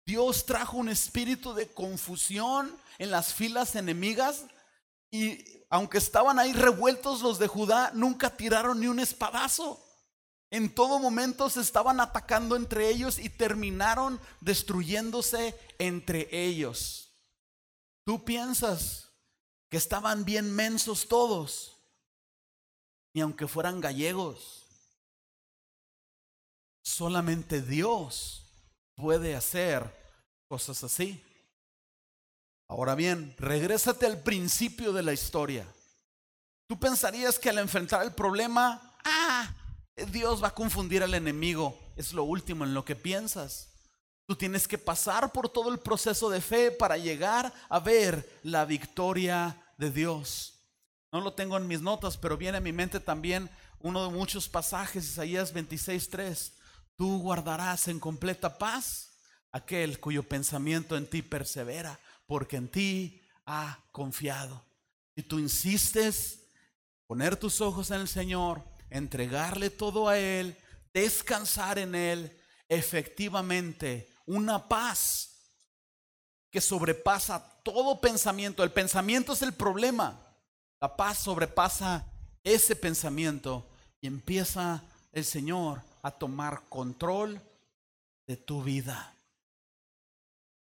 Dios 0.04 0.46
trajo 0.46 0.76
un 0.76 0.88
espíritu 0.88 1.54
de 1.54 1.68
confusión 1.68 2.76
en 2.98 3.10
las 3.10 3.34
filas 3.34 3.74
enemigas 3.74 4.44
Y 5.10 5.44
aunque 5.70 5.98
estaban 5.98 6.38
ahí 6.38 6.52
revueltos 6.52 7.22
los 7.22 7.38
de 7.38 7.48
Judá, 7.48 7.90
nunca 7.94 8.36
tiraron 8.36 8.80
ni 8.80 8.86
un 8.86 9.00
espadazo. 9.00 9.82
En 10.50 10.72
todo 10.74 10.98
momento 10.98 11.50
se 11.50 11.60
estaban 11.60 12.00
atacando 12.00 12.54
entre 12.54 12.88
ellos 12.88 13.18
y 13.18 13.28
terminaron 13.28 14.20
destruyéndose 14.40 15.58
entre 15.78 16.28
ellos. 16.30 17.10
Tú 18.04 18.24
piensas 18.24 19.10
que 19.68 19.76
estaban 19.76 20.24
bien 20.24 20.54
mensos 20.54 21.08
todos, 21.08 21.76
y 23.12 23.20
aunque 23.20 23.48
fueran 23.48 23.80
gallegos, 23.80 24.65
solamente 26.86 27.62
Dios 27.62 28.44
puede 28.94 29.34
hacer 29.34 29.92
cosas 30.46 30.84
así. 30.84 31.20
Ahora 32.68 32.94
bien, 32.94 33.34
regrésate 33.38 34.06
al 34.06 34.22
principio 34.22 34.92
de 34.92 35.02
la 35.02 35.12
historia. 35.12 35.66
Tú 36.68 36.78
pensarías 36.78 37.40
que 37.40 37.50
al 37.50 37.58
enfrentar 37.58 38.04
el 38.04 38.12
problema, 38.12 38.96
ah, 39.04 39.52
Dios 40.12 40.42
va 40.42 40.48
a 40.48 40.54
confundir 40.54 41.02
al 41.02 41.14
enemigo. 41.14 41.76
Es 41.96 42.12
lo 42.12 42.22
último 42.22 42.64
en 42.64 42.72
lo 42.72 42.84
que 42.84 42.94
piensas. 42.94 43.68
Tú 44.24 44.36
tienes 44.36 44.68
que 44.68 44.78
pasar 44.78 45.32
por 45.32 45.48
todo 45.48 45.72
el 45.72 45.78
proceso 45.78 46.30
de 46.30 46.40
fe 46.40 46.70
para 46.70 46.96
llegar 46.96 47.52
a 47.68 47.80
ver 47.80 48.38
la 48.44 48.64
victoria 48.64 49.60
de 49.76 49.90
Dios. 49.90 50.54
No 51.10 51.20
lo 51.20 51.32
tengo 51.34 51.56
en 51.56 51.66
mis 51.66 51.80
notas, 51.80 52.16
pero 52.16 52.36
viene 52.36 52.58
a 52.58 52.60
mi 52.60 52.72
mente 52.72 53.00
también 53.00 53.50
uno 53.80 54.04
de 54.04 54.12
muchos 54.12 54.48
pasajes, 54.48 55.04
Isaías 55.04 55.52
26:3. 55.52 56.52
Tú 56.96 57.20
guardarás 57.20 57.88
en 57.88 58.00
completa 58.00 58.58
paz 58.58 59.18
aquel 59.52 60.00
cuyo 60.00 60.22
pensamiento 60.22 60.96
en 60.96 61.08
ti 61.08 61.22
persevera, 61.22 61.98
porque 62.26 62.56
en 62.56 62.68
ti 62.68 63.22
ha 63.44 63.78
confiado. 63.92 64.64
Y 65.14 65.22
tú 65.22 65.38
insistes 65.38 66.48
poner 67.06 67.36
tus 67.36 67.60
ojos 67.60 67.90
en 67.90 68.00
el 68.00 68.08
Señor, 68.08 68.64
entregarle 68.90 69.70
todo 69.70 70.08
a 70.08 70.18
Él, 70.18 70.56
descansar 70.92 71.78
en 71.78 71.94
Él, 71.94 72.38
efectivamente, 72.68 74.10
una 74.26 74.68
paz 74.68 75.36
que 76.50 76.60
sobrepasa 76.60 77.60
todo 77.62 78.00
pensamiento. 78.00 78.64
El 78.64 78.72
pensamiento 78.72 79.32
es 79.32 79.42
el 79.42 79.52
problema. 79.52 80.20
La 80.80 80.96
paz 80.96 81.18
sobrepasa 81.18 82.06
ese 82.42 82.76
pensamiento 82.76 83.68
y 84.00 84.06
empieza 84.06 84.82
el 85.12 85.24
Señor 85.24 85.82
a 86.06 86.12
tomar 86.12 86.68
control 86.68 87.40
de 88.28 88.36
tu 88.36 88.62
vida. 88.62 89.12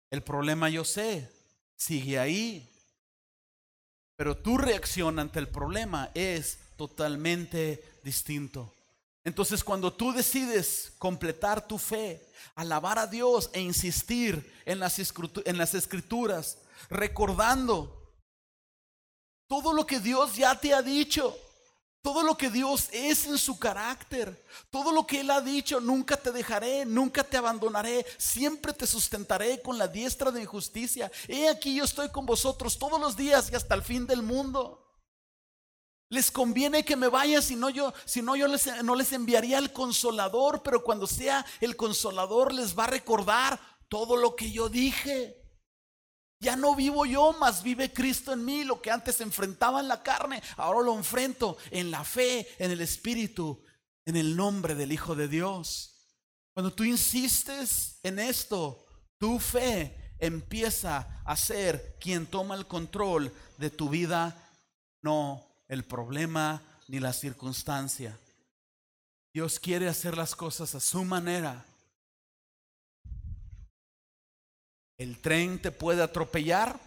El 0.10 0.24
problema 0.24 0.70
yo 0.70 0.84
sé, 0.84 1.32
sigue 1.76 2.18
ahí, 2.18 2.68
pero 4.16 4.36
tu 4.36 4.58
reacción 4.58 5.20
ante 5.20 5.38
el 5.38 5.48
problema 5.48 6.10
es 6.16 6.58
totalmente 6.78 8.00
distinto. 8.04 8.74
Entonces 9.24 9.64
cuando 9.64 9.94
tú 9.94 10.14
decides 10.14 10.94
completar 10.98 11.68
tu 11.68 11.78
fe, 11.78 12.28
alabar 12.56 12.98
a 12.98 13.06
Dios 13.06 13.52
e 13.54 13.62
insistir 13.62 14.52
en 14.66 14.80
las, 14.80 14.98
en 15.46 15.58
las 15.60 15.76
escrituras, 15.76 16.58
recordando 16.90 18.16
todo 19.48 19.74
lo 19.74 19.86
que 19.86 20.00
Dios 20.00 20.36
ya 20.36 20.60
te 20.60 20.74
ha 20.74 20.82
dicho, 20.82 21.38
todo 22.02 22.24
lo 22.24 22.38
que 22.38 22.50
Dios 22.50 22.88
es 22.92 23.26
en 23.26 23.38
su 23.38 23.60
carácter, 23.60 24.46
todo 24.70 24.92
lo 24.92 25.06
que 25.06 25.20
Él 25.20 25.30
ha 25.32 25.42
dicho, 25.42 25.82
nunca 25.82 26.16
te 26.16 26.32
dejaré, 26.32 26.86
nunca 26.86 27.24
te 27.24 27.38
abandonaré, 27.38 28.06
siempre 28.18 28.74
te 28.74 28.88
sustentaré 28.88 29.62
con 29.62 29.78
la 29.78 29.88
diestra 29.88 30.32
de 30.32 30.46
justicia. 30.46 31.12
He 31.28 31.50
aquí 31.50 31.76
yo 31.76 31.84
estoy 31.84 32.10
con 32.10 32.26
vosotros 32.26 32.78
todos 32.78 33.00
los 33.00 33.18
días 33.18 33.50
y 33.52 33.56
hasta 33.56 33.76
el 33.76 33.84
fin 33.84 34.08
del 34.08 34.22
mundo. 34.22 34.86
Les 36.08 36.32
conviene 36.32 36.84
que 36.84 36.96
me 36.96 37.08
vaya, 37.08 37.42
si 37.42 37.56
no 37.56 37.70
yo, 37.70 37.94
no 38.24 38.36
yo 38.36 38.48
les, 38.48 38.84
no 38.84 38.96
les 38.96 39.12
enviaría 39.12 39.60
el 39.60 39.72
consolador, 39.72 40.64
pero 40.64 40.84
cuando 40.84 41.06
sea 41.06 41.46
el 41.60 41.76
consolador 41.76 42.54
les 42.54 42.78
va 42.78 42.86
a 42.86 42.88
recordar 42.88 43.60
todo 43.90 44.16
lo 44.16 44.36
que 44.36 44.52
yo 44.52 44.70
dije. 44.70 45.39
Ya 46.40 46.56
no 46.56 46.76
vivo 46.76 47.06
yo, 47.06 47.34
más 47.34 47.64
vive 47.64 47.92
Cristo 47.92 48.32
en 48.32 48.46
mí. 48.46 48.64
Lo 48.64 48.82
que 48.82 48.92
antes 48.92 49.20
enfrentaba 49.20 49.82
en 49.82 49.88
la 49.88 50.02
carne, 50.02 50.42
ahora 50.56 50.82
lo 50.82 50.96
enfrento 50.96 51.58
en 51.70 51.92
la 51.92 52.04
fe, 52.04 52.48
en 52.58 52.72
el 52.72 52.82
Espíritu, 52.82 53.62
en 54.06 54.16
el 54.16 54.36
nombre 54.36 54.74
del 54.76 54.92
Hijo 54.92 55.16
de 55.16 55.28
Dios. 55.28 55.96
Cuando 56.54 56.74
tú 56.74 56.84
insistes 56.84 58.00
en 58.04 58.20
esto, 58.20 58.86
tu 59.18 59.40
fe 59.40 60.14
empieza 60.18 61.22
a 61.26 61.36
ser 61.36 61.98
quien 62.00 62.26
toma 62.26 62.56
el 62.56 62.68
control 62.68 63.34
de 63.58 63.70
tu 63.70 63.90
vida, 63.90 64.36
no 65.02 65.46
el 65.68 65.84
problema 65.84 66.62
ni 66.88 67.00
la 67.00 67.14
circunstancia. 67.14 68.18
Dios 69.34 69.60
quiere 69.60 69.88
hacer 69.88 70.18
las 70.18 70.36
cosas 70.36 70.74
a 70.74 70.80
su 70.80 71.04
manera. 71.04 71.66
El 75.00 75.18
tren 75.22 75.62
te 75.62 75.72
puede 75.72 76.04
atropellar 76.04 76.78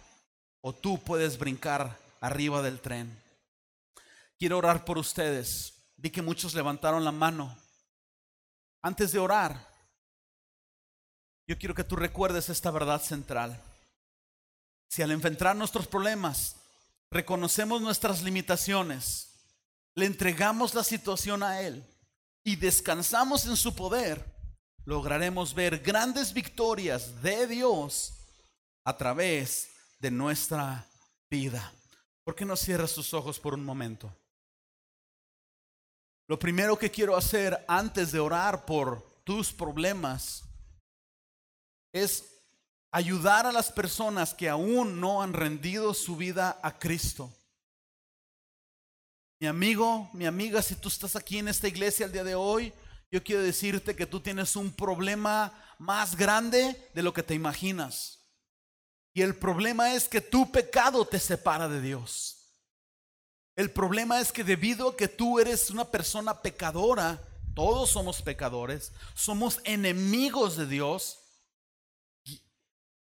o 0.61 0.71
tú 0.71 1.03
puedes 1.03 1.39
brincar 1.39 1.97
arriba 2.21 2.61
del 2.61 2.79
tren. 2.79 3.11
Quiero 4.37 4.59
orar 4.59 4.85
por 4.85 4.99
ustedes. 4.99 5.73
Vi 5.97 6.11
que 6.11 6.21
muchos 6.21 6.53
levantaron 6.53 7.03
la 7.03 7.11
mano. 7.11 7.57
Antes 8.83 9.13
de 9.13 9.19
orar, 9.19 9.67
yo 11.47 11.57
quiero 11.57 11.73
que 11.73 11.83
tú 11.83 11.95
recuerdes 11.95 12.49
esta 12.49 12.69
verdad 12.69 13.01
central. 13.01 13.59
Si 14.89 15.01
al 15.01 15.09
enfrentar 15.09 15.55
nuestros 15.55 15.87
problemas 15.87 16.57
reconocemos 17.09 17.81
nuestras 17.81 18.21
limitaciones, 18.21 19.29
le 19.95 20.05
entregamos 20.05 20.75
la 20.75 20.83
situación 20.83 21.41
a 21.41 21.61
Él 21.61 21.83
y 22.43 22.57
descansamos 22.57 23.45
en 23.45 23.57
su 23.57 23.73
poder, 23.73 24.23
lograremos 24.85 25.53
ver 25.53 25.79
grandes 25.79 26.33
victorias 26.33 27.21
de 27.21 27.47
Dios 27.47 28.13
a 28.83 28.97
través 28.97 29.69
de 29.99 30.11
nuestra 30.11 30.87
vida. 31.29 31.73
¿Por 32.23 32.35
qué 32.35 32.45
no 32.45 32.55
cierras 32.55 32.93
tus 32.93 33.13
ojos 33.13 33.39
por 33.39 33.53
un 33.53 33.63
momento? 33.63 34.13
Lo 36.27 36.39
primero 36.39 36.77
que 36.77 36.91
quiero 36.91 37.15
hacer 37.15 37.63
antes 37.67 38.11
de 38.11 38.19
orar 38.19 38.65
por 38.65 39.01
tus 39.23 39.51
problemas 39.51 40.43
es 41.93 42.33
ayudar 42.91 43.45
a 43.45 43.51
las 43.51 43.71
personas 43.71 44.33
que 44.33 44.49
aún 44.49 44.99
no 44.99 45.21
han 45.21 45.33
rendido 45.33 45.93
su 45.93 46.15
vida 46.15 46.59
a 46.61 46.77
Cristo. 46.77 47.31
Mi 49.39 49.47
amigo, 49.47 50.09
mi 50.13 50.25
amiga, 50.25 50.61
si 50.61 50.75
tú 50.75 50.87
estás 50.87 51.15
aquí 51.15 51.39
en 51.39 51.49
esta 51.49 51.67
iglesia 51.67 52.05
el 52.05 52.11
día 52.13 52.23
de 52.23 52.35
hoy, 52.35 52.73
yo 53.13 53.23
quiero 53.23 53.43
decirte 53.43 53.95
que 53.95 54.07
tú 54.07 54.21
tienes 54.21 54.55
un 54.55 54.71
problema 54.71 55.53
más 55.77 56.15
grande 56.15 56.89
de 56.95 57.03
lo 57.03 57.13
que 57.13 57.21
te 57.21 57.35
imaginas. 57.35 58.21
Y 59.13 59.21
el 59.21 59.35
problema 59.35 59.93
es 59.93 60.09
que 60.09 60.19
tu 60.19 60.51
pecado 60.51 61.05
te 61.05 61.19
separa 61.19 61.69
de 61.69 61.79
Dios. 61.79 62.39
El 63.55 63.69
problema 63.69 64.19
es 64.19 64.31
que 64.31 64.43
debido 64.43 64.89
a 64.89 64.97
que 64.97 65.07
tú 65.07 65.39
eres 65.39 65.69
una 65.69 65.85
persona 65.85 66.41
pecadora, 66.41 67.21
todos 67.53 67.91
somos 67.91 68.23
pecadores, 68.23 68.91
somos 69.13 69.61
enemigos 69.63 70.57
de 70.57 70.65
Dios. 70.65 71.19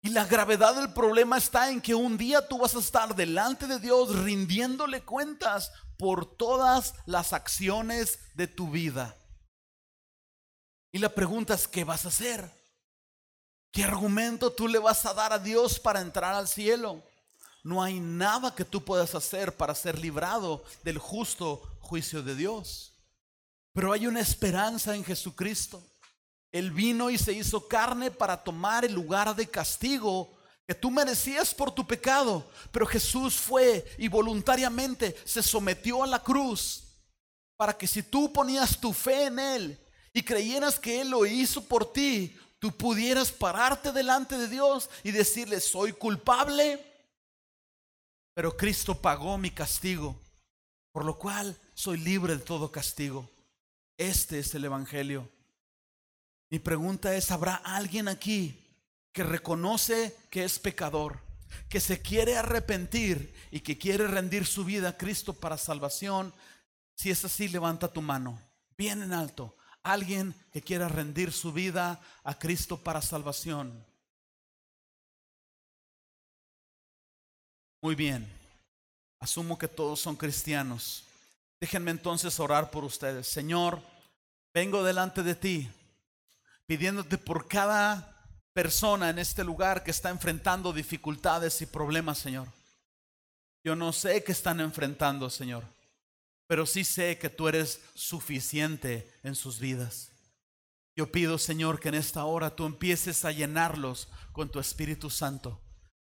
Y 0.02 0.08
la 0.08 0.24
gravedad 0.24 0.74
del 0.74 0.92
problema 0.92 1.38
está 1.38 1.70
en 1.70 1.80
que 1.80 1.94
un 1.94 2.18
día 2.18 2.48
tú 2.48 2.58
vas 2.58 2.74
a 2.74 2.80
estar 2.80 3.14
delante 3.14 3.68
de 3.68 3.78
Dios 3.78 4.24
rindiéndole 4.24 5.04
cuentas 5.04 5.70
por 5.96 6.36
todas 6.36 6.94
las 7.06 7.32
acciones 7.32 8.18
de 8.34 8.48
tu 8.48 8.72
vida. 8.72 9.16
Y 10.92 10.98
la 10.98 11.08
pregunta 11.08 11.54
es, 11.54 11.68
¿qué 11.68 11.84
vas 11.84 12.04
a 12.04 12.08
hacer? 12.08 12.50
¿Qué 13.70 13.84
argumento 13.84 14.50
tú 14.52 14.66
le 14.66 14.78
vas 14.78 15.06
a 15.06 15.14
dar 15.14 15.32
a 15.32 15.38
Dios 15.38 15.78
para 15.78 16.00
entrar 16.00 16.34
al 16.34 16.48
cielo? 16.48 17.02
No 17.62 17.82
hay 17.82 18.00
nada 18.00 18.54
que 18.54 18.64
tú 18.64 18.84
puedas 18.84 19.14
hacer 19.14 19.56
para 19.56 19.74
ser 19.74 19.98
librado 19.98 20.64
del 20.82 20.98
justo 20.98 21.62
juicio 21.80 22.22
de 22.22 22.34
Dios. 22.34 22.94
Pero 23.72 23.92
hay 23.92 24.06
una 24.06 24.20
esperanza 24.20 24.96
en 24.96 25.04
Jesucristo. 25.04 25.82
Él 26.50 26.72
vino 26.72 27.10
y 27.10 27.18
se 27.18 27.32
hizo 27.32 27.68
carne 27.68 28.10
para 28.10 28.42
tomar 28.42 28.84
el 28.84 28.92
lugar 28.92 29.36
de 29.36 29.48
castigo 29.48 30.36
que 30.66 30.74
tú 30.74 30.90
merecías 30.90 31.54
por 31.54 31.72
tu 31.72 31.86
pecado. 31.86 32.44
Pero 32.72 32.86
Jesús 32.86 33.36
fue 33.36 33.84
y 33.98 34.08
voluntariamente 34.08 35.16
se 35.24 35.42
sometió 35.42 36.02
a 36.02 36.08
la 36.08 36.20
cruz 36.20 36.84
para 37.56 37.76
que 37.76 37.86
si 37.86 38.02
tú 38.02 38.32
ponías 38.32 38.80
tu 38.80 38.92
fe 38.92 39.26
en 39.26 39.38
Él 39.38 39.86
y 40.12 40.22
creyeras 40.22 40.78
que 40.78 41.00
Él 41.00 41.10
lo 41.10 41.26
hizo 41.26 41.64
por 41.64 41.92
ti, 41.92 42.36
tú 42.58 42.72
pudieras 42.72 43.30
pararte 43.30 43.92
delante 43.92 44.36
de 44.36 44.48
Dios 44.48 44.90
y 45.02 45.10
decirle, 45.12 45.60
soy 45.60 45.92
culpable, 45.92 46.84
pero 48.34 48.56
Cristo 48.56 48.94
pagó 48.94 49.38
mi 49.38 49.50
castigo, 49.50 50.20
por 50.92 51.04
lo 51.04 51.18
cual 51.18 51.56
soy 51.74 51.98
libre 51.98 52.36
de 52.36 52.42
todo 52.42 52.70
castigo. 52.70 53.28
Este 53.96 54.38
es 54.38 54.54
el 54.54 54.64
Evangelio. 54.64 55.28
Mi 56.48 56.58
pregunta 56.58 57.14
es, 57.14 57.30
¿habrá 57.30 57.54
alguien 57.54 58.08
aquí 58.08 58.58
que 59.12 59.22
reconoce 59.22 60.16
que 60.30 60.44
es 60.44 60.58
pecador, 60.58 61.20
que 61.68 61.80
se 61.80 62.00
quiere 62.00 62.36
arrepentir 62.36 63.34
y 63.50 63.60
que 63.60 63.78
quiere 63.78 64.06
rendir 64.06 64.46
su 64.46 64.64
vida 64.64 64.90
a 64.90 64.96
Cristo 64.96 65.34
para 65.34 65.56
salvación, 65.56 66.32
si 66.94 67.10
es 67.10 67.24
así, 67.24 67.48
levanta 67.48 67.92
tu 67.92 68.02
mano, 68.02 68.40
bien 68.76 69.02
en 69.02 69.12
alto. 69.12 69.56
Alguien 69.82 70.34
que 70.52 70.62
quiera 70.62 70.88
rendir 70.88 71.32
su 71.32 71.52
vida 71.52 72.00
a 72.24 72.38
Cristo 72.38 72.76
para 72.76 73.02
salvación. 73.02 73.84
Muy 77.82 77.94
bien. 77.94 78.30
Asumo 79.18 79.58
que 79.58 79.68
todos 79.68 80.00
son 80.00 80.16
cristianos. 80.16 81.04
Déjenme 81.60 81.90
entonces 81.90 82.40
orar 82.40 82.70
por 82.70 82.84
ustedes. 82.84 83.26
Señor, 83.26 83.80
vengo 84.52 84.82
delante 84.82 85.22
de 85.22 85.34
ti 85.34 85.70
pidiéndote 86.70 87.18
por 87.18 87.48
cada 87.48 88.16
persona 88.52 89.10
en 89.10 89.18
este 89.18 89.42
lugar 89.42 89.82
que 89.82 89.90
está 89.90 90.08
enfrentando 90.08 90.72
dificultades 90.72 91.60
y 91.62 91.66
problemas, 91.66 92.18
Señor. 92.18 92.46
Yo 93.64 93.74
no 93.74 93.92
sé 93.92 94.22
qué 94.22 94.30
están 94.30 94.60
enfrentando, 94.60 95.28
Señor, 95.28 95.64
pero 96.50 96.66
sí 96.66 96.82
sé 96.82 97.16
que 97.16 97.30
tú 97.30 97.46
eres 97.46 97.80
suficiente 97.94 99.08
en 99.22 99.36
sus 99.36 99.60
vidas. 99.60 100.10
Yo 100.96 101.12
pido, 101.12 101.38
Señor, 101.38 101.78
que 101.78 101.90
en 101.90 101.94
esta 101.94 102.24
hora 102.24 102.56
tú 102.56 102.66
empieces 102.66 103.24
a 103.24 103.30
llenarlos 103.30 104.08
con 104.32 104.50
tu 104.50 104.58
Espíritu 104.58 105.10
Santo. 105.10 105.62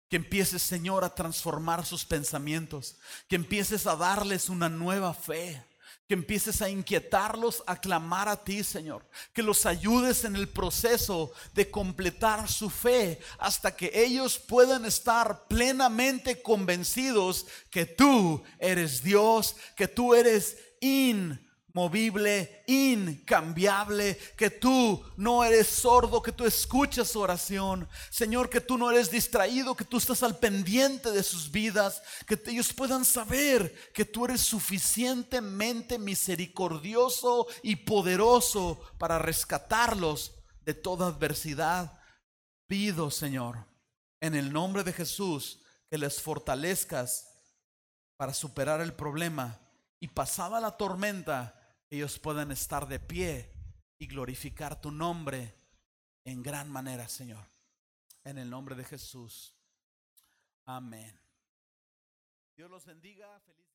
Que 0.09 0.17
empieces, 0.17 0.61
Señor, 0.61 1.05
a 1.05 1.15
transformar 1.15 1.85
sus 1.85 2.03
pensamientos. 2.03 2.97
Que 3.29 3.37
empieces 3.37 3.87
a 3.87 3.95
darles 3.95 4.49
una 4.49 4.67
nueva 4.67 5.13
fe 5.13 5.63
que 6.14 6.20
empieces 6.20 6.61
a 6.61 6.70
inquietarlos, 6.70 7.64
a 7.66 7.76
clamar 7.76 8.30
a 8.30 8.43
ti, 8.43 8.64
Señor. 8.64 9.03
Que 9.34 9.41
los 9.41 9.66
ayudes 9.66 10.26
en 10.26 10.36
el 10.36 10.47
proceso 10.47 11.32
de 11.55 11.72
completar 11.72 12.47
su 12.47 12.70
fe 12.70 13.20
hasta 13.39 13.76
que 13.76 13.89
ellos 13.95 14.38
puedan 14.38 14.86
estar 14.86 15.47
plenamente 15.47 16.39
convencidos 16.43 17.47
que 17.72 17.88
tú 17.88 18.43
eres 18.59 19.01
Dios, 19.01 19.55
que 19.76 19.88
tú 19.88 20.14
eres 20.14 20.55
in 20.82 21.42
movible, 21.74 22.63
incambiable, 22.67 24.17
que 24.38 24.51
tú 24.51 25.03
no 25.17 25.43
eres 25.43 25.67
sordo, 25.67 26.21
que 26.21 26.32
tú 26.32 26.45
escuchas 26.45 27.07
su 27.07 27.19
oración. 27.19 27.89
Señor, 28.11 28.49
que 28.49 28.61
tú 28.61 28.78
no 28.78 28.91
eres 28.91 29.09
distraído, 29.09 29.76
que 29.76 29.84
tú 29.84 29.97
estás 29.97 30.21
al 30.21 30.38
pendiente 30.38 31.11
de 31.11 31.24
sus 31.24 31.51
vidas, 31.51 32.01
que 32.28 32.39
ellos 32.45 32.71
puedan 32.74 33.03
saber 33.03 33.76
que 33.93 34.05
tú 34.05 34.26
eres 34.26 34.41
suficientemente 34.41 35.97
misericordioso 35.97 37.47
y 37.63 37.76
poderoso 37.78 38.80
para 38.99 39.17
rescatarlos 39.17 40.36
de 40.61 40.76
toda 40.76 41.07
adversidad. 41.07 41.99
Pido, 42.67 43.09
Señor, 43.09 43.65
en 44.21 44.36
el 44.36 44.53
nombre 44.53 44.84
de 44.84 44.93
Jesús, 44.93 45.59
que 45.89 45.97
les 45.97 46.21
fortalezcas 46.21 47.30
para 48.15 48.34
superar 48.34 48.80
el 48.80 48.93
problema 48.93 49.59
y 49.99 50.07
pasada 50.07 50.59
la 50.59 50.78
tormenta, 50.78 51.62
ellos 51.93 52.17
puedan 52.17 52.51
estar 52.51 52.87
de 52.87 52.99
pie 52.99 53.51
y 53.99 54.07
glorificar 54.07 54.81
tu 54.81 54.89
nombre 54.89 55.53
en 56.25 56.41
gran 56.41 56.67
manera, 56.67 57.07
Señor. 57.07 57.45
En 58.23 58.39
el 58.39 58.49
nombre 58.49 58.73
de 58.73 58.83
Jesús. 58.83 59.55
Amén. 60.65 61.19
Dios 62.55 62.71
los 62.71 62.83
bendiga. 62.85 63.39
Feliz 63.41 63.72